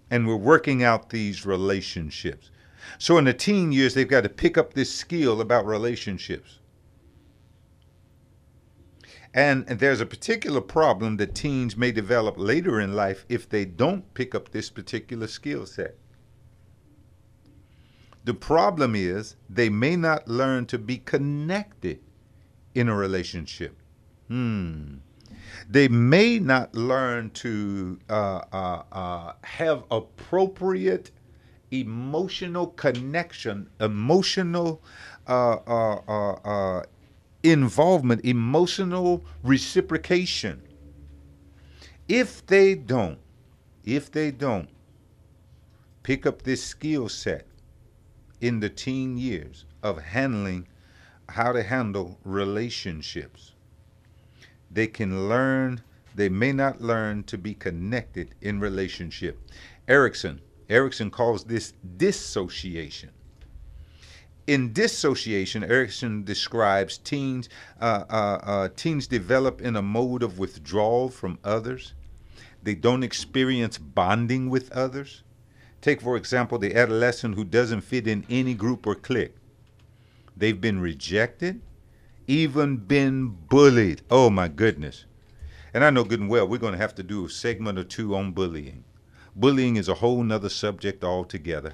And 0.09 0.27
we're 0.27 0.35
working 0.37 0.83
out 0.83 1.09
these 1.09 1.45
relationships. 1.45 2.49
So 2.97 3.17
in 3.17 3.25
the 3.25 3.33
teen 3.33 3.71
years, 3.71 3.93
they've 3.93 4.07
got 4.07 4.21
to 4.21 4.29
pick 4.29 4.57
up 4.57 4.73
this 4.73 4.93
skill 4.93 5.41
about 5.41 5.65
relationships. 5.65 6.59
And, 9.33 9.67
there's 9.67 10.01
a 10.01 10.05
particular 10.05 10.61
problem 10.61 11.17
that 11.17 11.35
teens 11.35 11.77
may 11.77 11.91
develop 11.91 12.35
later 12.37 12.79
in 12.79 12.93
life 12.93 13.25
if 13.29 13.47
they 13.47 13.65
don't 13.65 14.11
pick 14.13 14.33
up 14.33 14.49
this 14.49 14.69
particular 14.69 15.27
skill 15.27 15.65
set. 15.65 15.95
The 18.23 18.33
problem 18.33 18.95
is 18.95 19.35
they 19.49 19.69
may 19.69 19.95
not 19.95 20.27
learn 20.27 20.65
to 20.67 20.77
be 20.77 20.97
connected 20.97 21.99
in 22.73 22.89
a 22.89 22.95
relationship. 22.95 23.77
Hmm. 24.27 24.95
They 25.69 25.87
may 25.87 26.39
not 26.39 26.75
learn 26.75 27.29
to 27.31 27.99
uh, 28.09 28.41
uh, 28.51 28.83
uh, 28.91 29.33
have 29.43 29.83
appropriate 29.91 31.11
emotional 31.71 32.67
connection, 32.67 33.69
emotional 33.79 34.81
uh, 35.27 35.57
uh, 35.67 36.01
uh, 36.07 36.31
uh, 36.33 36.83
involvement, 37.43 38.23
emotional 38.23 39.23
reciprocation. 39.43 40.61
If 42.07 42.45
they 42.45 42.75
don't, 42.75 43.19
if 43.83 44.11
they 44.11 44.31
don't 44.31 44.69
pick 46.03 46.25
up 46.25 46.43
this 46.43 46.63
skill 46.63 47.09
set 47.09 47.45
in 48.39 48.59
the 48.61 48.69
teen 48.69 49.17
years 49.17 49.65
of 49.83 50.01
handling 50.01 50.67
how 51.29 51.51
to 51.51 51.63
handle 51.63 52.17
relationships, 52.23 53.53
they 54.71 54.87
can 54.87 55.27
learn, 55.27 55.81
they 56.15 56.29
may 56.29 56.53
not 56.53 56.81
learn 56.81 57.23
to 57.23 57.37
be 57.37 57.53
connected 57.53 58.35
in 58.41 58.59
relationship. 58.59 59.39
Erikson, 59.87 60.41
Erikson 60.69 61.09
calls 61.09 61.45
this 61.45 61.73
dissociation. 61.97 63.11
In 64.47 64.71
dissociation, 64.71 65.63
Erikson 65.63 66.23
describes 66.23 66.97
teens 66.97 67.49
uh, 67.81 68.05
uh, 68.09 68.39
uh, 68.43 68.69
teens 68.75 69.07
develop 69.07 69.61
in 69.61 69.75
a 69.75 69.81
mode 69.81 70.23
of 70.23 70.39
withdrawal 70.39 71.09
from 71.09 71.37
others. 71.43 71.93
They 72.63 72.75
don't 72.75 73.03
experience 73.03 73.77
bonding 73.77 74.49
with 74.49 74.71
others. 74.71 75.23
Take, 75.81 76.01
for 76.01 76.15
example, 76.17 76.57
the 76.57 76.75
adolescent 76.75 77.35
who 77.35 77.43
doesn't 77.43 77.81
fit 77.81 78.07
in 78.07 78.25
any 78.29 78.53
group 78.53 78.87
or 78.87 78.95
clique. 78.95 79.35
They've 80.35 80.59
been 80.59 80.79
rejected, 80.79 81.61
even 82.25 82.77
been 82.77 83.29
bullied. 83.29 84.01
Oh, 84.09 84.29
my 84.29 84.47
goodness. 84.47 85.05
And 85.73 85.83
I 85.83 85.89
know 85.89 86.03
good 86.03 86.19
and 86.19 86.29
well 86.29 86.47
we're 86.47 86.57
going 86.57 86.73
to 86.73 86.79
have 86.79 86.95
to 86.95 87.03
do 87.03 87.25
a 87.25 87.29
segment 87.29 87.77
or 87.77 87.83
two 87.83 88.15
on 88.15 88.31
bullying 88.31 88.83
bullying 89.39 89.75
is 89.75 89.87
a 89.87 89.95
whole 89.95 90.23
nother 90.23 90.49
subject 90.49 91.03
altogether. 91.03 91.73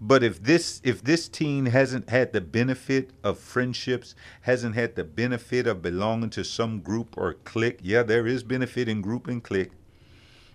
But 0.00 0.22
if 0.22 0.42
this 0.42 0.80
if 0.84 1.02
this 1.02 1.28
teen 1.28 1.66
hasn't 1.66 2.10
had 2.10 2.32
the 2.32 2.40
benefit 2.40 3.10
of 3.22 3.38
friendships, 3.38 4.14
hasn't 4.42 4.74
had 4.74 4.96
the 4.96 5.04
benefit 5.04 5.66
of 5.66 5.82
belonging 5.82 6.30
to 6.30 6.44
some 6.44 6.80
group 6.80 7.14
or 7.16 7.34
clique, 7.34 7.78
yeah, 7.82 8.02
there 8.02 8.26
is 8.26 8.42
benefit 8.42 8.88
in 8.88 9.00
group 9.00 9.28
and 9.28 9.42
clique. 9.42 9.72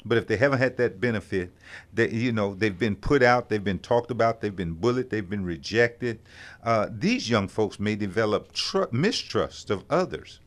But 0.06 0.18
if 0.18 0.28
they 0.28 0.38
haven't 0.38 0.60
had 0.60 0.78
that 0.78 1.02
benefit, 1.02 1.52
that 1.94 2.12
you 2.12 2.32
know 2.32 2.54
they've 2.54 2.78
been 2.78 2.96
put 2.96 3.22
out, 3.22 3.50
they've 3.50 3.64
been 3.64 3.80
talked 3.80 4.12
about, 4.12 4.42
they've 4.42 4.56
been 4.56 4.74
bullied, 4.74 5.10
they've 5.10 5.30
been 5.30 5.46
rejected. 5.46 6.20
Uh, 6.64 6.88
these 6.90 7.30
young 7.30 7.48
folks 7.48 7.80
may 7.80 7.96
develop 7.96 8.52
tr- 8.54 8.92
mistrust 8.92 9.70
of 9.70 9.84
others. 9.90 10.40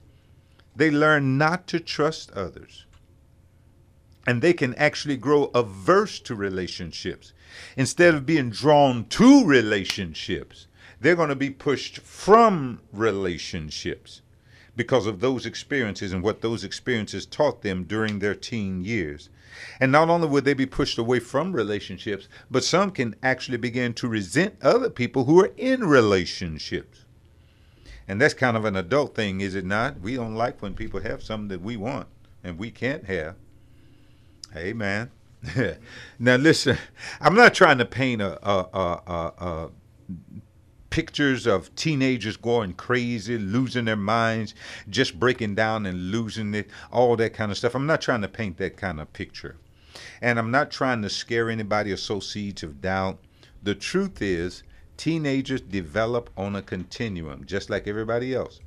They 0.75 0.91
learn 0.91 1.37
not 1.39 1.67
to 1.69 1.81
trust 1.81 2.31
others 2.33 2.87
and 4.27 4.41
they 4.41 4.53
can 4.53 4.75
actually 4.75 5.17
grow 5.17 5.45
averse 5.55 6.21
to 6.21 6.35
relationships. 6.35 7.33
Instead 7.77 8.15
of 8.15 8.27
being 8.27 8.51
drawn 8.51 9.05
to 9.07 9.45
relationships, 9.45 10.67
they're 11.01 11.17
going 11.17 11.29
to 11.29 11.37
be 11.37 11.51
pushed 11.51 11.99
from 11.99 12.81
relationships 12.93 14.23
because 14.77 15.07
of 15.07 15.21
those 15.21 15.45
experiences 15.45 16.13
and 16.13 16.23
what 16.23 16.41
those 16.41 16.65
experiences 16.65 17.27
taught 17.27 17.63
them 17.63 17.85
during 17.85 18.19
their 18.19 18.35
teen 18.35 18.85
years. 18.85 19.29
And 19.81 19.93
not 19.93 20.09
only 20.09 20.29
would 20.29 20.45
they 20.45 20.55
be 20.55 20.65
pushed 20.65 20.97
away 20.97 21.19
from 21.19 21.53
relationships, 21.53 22.29
but 22.51 22.65
some 22.65 22.91
can 22.91 23.15
actually 23.23 23.59
begin 23.59 23.93
to 23.95 24.09
resent 24.09 24.57
other 24.63 24.89
people 24.89 25.25
who 25.25 25.41
are 25.41 25.53
in 25.57 25.85
relationships. 25.85 27.05
And 28.09 28.21
that's 28.21 28.35
kind 28.35 28.57
of 28.57 28.65
an 28.65 28.77
adult 28.77 29.15
thing, 29.15 29.41
is 29.41 29.55
it 29.55 29.65
not? 29.65 30.01
We 30.01 30.17
don't 30.17 30.35
like 30.35 30.63
when 30.63 30.75
people 30.75 31.01
have 31.03 31.23
something 31.23 31.49
that 31.49 31.61
we 31.61 31.77
want 31.77 32.09
and 32.43 32.59
we 32.59 32.71
can't 32.71 33.05
have. 33.05 33.37
Amen. 34.57 35.11
now 36.19 36.37
listen, 36.37 36.77
I'm 37.21 37.35
not 37.35 37.55
trying 37.55 37.79
to 37.79 37.85
paint 37.85 38.23
a, 38.23 38.49
a, 38.49 38.59
a, 38.73 39.33
a, 39.39 39.71
pictures 40.91 41.47
of 41.47 41.75
teenagers 41.75 42.37
going 42.37 42.75
crazy, 42.75 43.39
losing 43.39 43.87
their 43.87 43.97
minds, 43.97 44.55
just 44.91 45.19
breaking 45.19 45.55
down 45.55 45.87
and 45.87 46.11
losing 46.11 46.55
it, 46.55 46.69
all 46.93 47.17
that 47.17 47.33
kind 47.33 47.51
of 47.51 47.57
stuff. 47.57 47.75
I'm 47.75 47.87
not 47.87 48.03
trying 48.03 48.21
to 48.21 48.29
paint 48.29 48.59
that 48.59 48.77
kind 48.77 49.01
of 49.01 49.13
picture. 49.13 49.57
And 50.21 50.39
I'm 50.39 50.51
not 50.51 50.71
trying 50.71 51.03
to 51.03 51.09
scare 51.09 51.49
anybody 51.49 51.93
or 51.93 51.97
sow 51.97 52.21
seeds 52.21 52.63
of 52.63 52.83
doubt. 52.83 53.19
The 53.63 53.75
truth 53.75 54.21
is, 54.21 54.63
teenagers 54.99 55.63
develop 55.63 56.29
on 56.37 56.57
a 56.57 56.63
continuum, 56.63 57.47
just 57.47 57.71
like 57.71 57.89
everybody 57.89 58.35
else. 58.35 58.61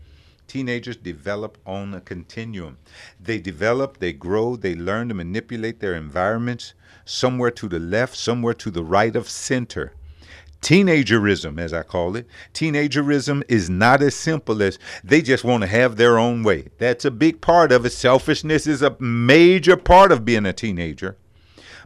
Teenagers 0.47 0.97
develop 0.97 1.57
on 1.65 1.93
a 1.93 2.01
continuum. 2.01 2.77
They 3.19 3.39
develop, 3.39 3.97
they 3.97 4.13
grow, 4.13 4.55
they 4.55 4.75
learn 4.75 5.09
to 5.09 5.13
manipulate 5.13 5.79
their 5.79 5.95
environments, 5.95 6.73
somewhere 7.03 7.51
to 7.51 7.67
the 7.67 7.79
left, 7.79 8.15
somewhere 8.15 8.53
to 8.55 8.71
the 8.71 8.83
right 8.83 9.15
of 9.15 9.29
center. 9.29 9.93
Teenagerism, 10.61 11.59
as 11.59 11.73
I 11.73 11.83
call 11.83 12.15
it, 12.15 12.27
teenagerism 12.53 13.43
is 13.47 13.69
not 13.69 14.01
as 14.01 14.15
simple 14.15 14.63
as 14.63 14.79
they 15.03 15.21
just 15.21 15.43
want 15.43 15.61
to 15.61 15.67
have 15.67 15.95
their 15.95 16.17
own 16.17 16.41
way. 16.41 16.69
That's 16.79 17.05
a 17.05 17.11
big 17.11 17.39
part 17.39 17.71
of 17.71 17.85
it. 17.85 17.91
Selfishness 17.91 18.65
is 18.65 18.81
a 18.81 18.95
major 18.99 19.77
part 19.77 20.11
of 20.11 20.25
being 20.25 20.45
a 20.45 20.53
teenager. 20.53 21.17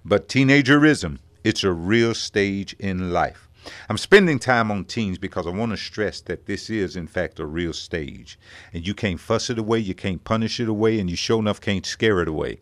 But 0.05 0.29
teenagerism, 0.29 1.19
it's 1.43 1.63
a 1.65 1.71
real 1.73 2.13
stage 2.13 2.73
in 2.79 3.11
life. 3.11 3.48
I'm 3.89 3.97
spending 3.97 4.39
time 4.39 4.71
on 4.71 4.85
teens 4.85 5.17
because 5.17 5.45
I 5.45 5.51
want 5.51 5.71
to 5.71 5.77
stress 5.77 6.21
that 6.21 6.45
this 6.45 6.69
is, 6.69 6.95
in 6.95 7.07
fact, 7.07 7.39
a 7.39 7.45
real 7.45 7.73
stage. 7.73 8.39
And 8.73 8.85
you 8.85 8.93
can't 8.93 9.19
fuss 9.19 9.49
it 9.49 9.59
away, 9.59 9.79
you 9.79 9.93
can't 9.93 10.23
punish 10.23 10.59
it 10.59 10.69
away, 10.69 10.99
and 10.99 11.09
you 11.09 11.15
sure 11.15 11.39
enough 11.39 11.59
can't 11.61 11.85
scare 11.85 12.21
it 12.21 12.27
away. 12.27 12.61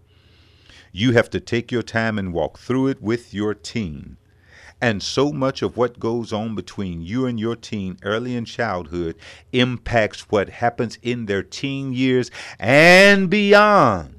You 0.92 1.12
have 1.14 1.30
to 1.32 1.40
take 1.40 1.72
your 1.72 1.84
time 1.84 2.18
and 2.18 2.34
walk 2.34 2.58
through 2.58 2.88
it 2.88 3.02
with 3.02 3.34
your 3.34 3.54
teen. 3.54 4.18
And 4.80 5.02
so 5.02 5.32
much 5.32 5.62
of 5.62 5.76
what 5.76 6.00
goes 6.00 6.32
on 6.32 6.56
between 6.56 7.02
you 7.02 7.26
and 7.26 7.40
your 7.40 7.56
teen 7.56 7.98
early 8.04 8.36
in 8.36 8.46
childhood 8.46 9.16
impacts 9.52 10.30
what 10.30 10.50
happens 10.50 11.00
in 11.02 11.26
their 11.26 11.42
teen 11.42 11.94
years 11.94 12.30
and 12.60 13.30
beyond 13.30 14.17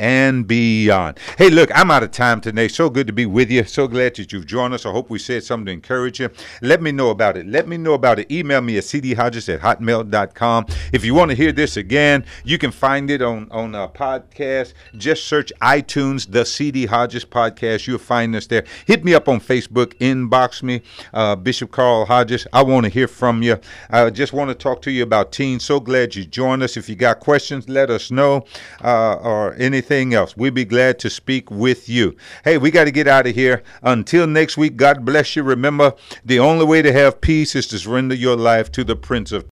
and 0.00 0.46
beyond. 0.46 1.18
Hey, 1.36 1.50
look, 1.50 1.70
I'm 1.74 1.90
out 1.90 2.02
of 2.02 2.12
time 2.12 2.40
today. 2.40 2.68
So 2.68 2.88
good 2.88 3.06
to 3.08 3.12
be 3.12 3.26
with 3.26 3.50
you. 3.50 3.64
So 3.64 3.88
glad 3.88 4.14
that 4.16 4.32
you've 4.32 4.46
joined 4.46 4.74
us. 4.74 4.86
I 4.86 4.92
hope 4.92 5.10
we 5.10 5.18
said 5.18 5.42
something 5.42 5.66
to 5.66 5.72
encourage 5.72 6.20
you. 6.20 6.30
Let 6.62 6.82
me 6.82 6.92
know 6.92 7.10
about 7.10 7.36
it. 7.36 7.46
Let 7.46 7.66
me 7.66 7.76
know 7.76 7.94
about 7.94 8.18
it. 8.18 8.30
Email 8.30 8.60
me 8.60 8.78
at 8.78 8.84
cdhodges 8.84 9.52
at 9.52 9.60
hotmail.com. 9.60 10.66
If 10.92 11.04
you 11.04 11.14
want 11.14 11.30
to 11.30 11.36
hear 11.36 11.52
this 11.52 11.76
again, 11.76 12.24
you 12.44 12.58
can 12.58 12.70
find 12.70 13.10
it 13.10 13.22
on, 13.22 13.48
on 13.50 13.74
a 13.74 13.88
podcast. 13.88 14.74
Just 14.96 15.24
search 15.24 15.52
iTunes, 15.60 16.30
the 16.30 16.44
CD 16.44 16.86
Hodges 16.86 17.24
podcast. 17.24 17.86
You'll 17.86 17.98
find 17.98 18.36
us 18.36 18.46
there. 18.46 18.64
Hit 18.86 19.04
me 19.04 19.14
up 19.14 19.28
on 19.28 19.40
Facebook, 19.40 19.94
inbox 19.94 20.62
me, 20.62 20.82
uh, 21.12 21.34
Bishop 21.34 21.72
Carl 21.72 22.04
Hodges. 22.04 22.46
I 22.52 22.62
want 22.62 22.84
to 22.84 22.90
hear 22.90 23.08
from 23.08 23.42
you. 23.42 23.58
I 23.90 24.10
just 24.10 24.32
want 24.32 24.50
to 24.50 24.54
talk 24.54 24.80
to 24.82 24.92
you 24.92 25.02
about 25.02 25.32
teens. 25.32 25.64
So 25.64 25.80
glad 25.80 26.14
you 26.14 26.24
joined 26.24 26.62
us. 26.62 26.76
If 26.76 26.88
you 26.88 26.94
got 26.94 27.18
questions, 27.18 27.68
let 27.68 27.90
us 27.90 28.10
know 28.10 28.44
uh, 28.82 29.14
or 29.14 29.54
anything 29.54 29.87
anything 29.90 30.14
else, 30.14 30.36
we'd 30.36 30.54
be 30.54 30.64
glad 30.64 30.98
to 30.98 31.10
speak 31.10 31.50
with 31.50 31.88
you. 31.88 32.16
Hey, 32.44 32.58
we 32.58 32.70
got 32.70 32.84
to 32.84 32.90
get 32.90 33.08
out 33.08 33.26
of 33.26 33.34
here. 33.34 33.62
Until 33.82 34.26
next 34.26 34.56
week, 34.56 34.76
God 34.76 35.04
bless 35.04 35.34
you. 35.34 35.42
Remember, 35.42 35.94
the 36.24 36.38
only 36.38 36.64
way 36.64 36.82
to 36.82 36.92
have 36.92 37.20
peace 37.20 37.56
is 37.56 37.66
to 37.68 37.78
surrender 37.78 38.14
your 38.14 38.36
life 38.36 38.70
to 38.72 38.84
the 38.84 38.96
Prince 38.96 39.32
of 39.32 39.46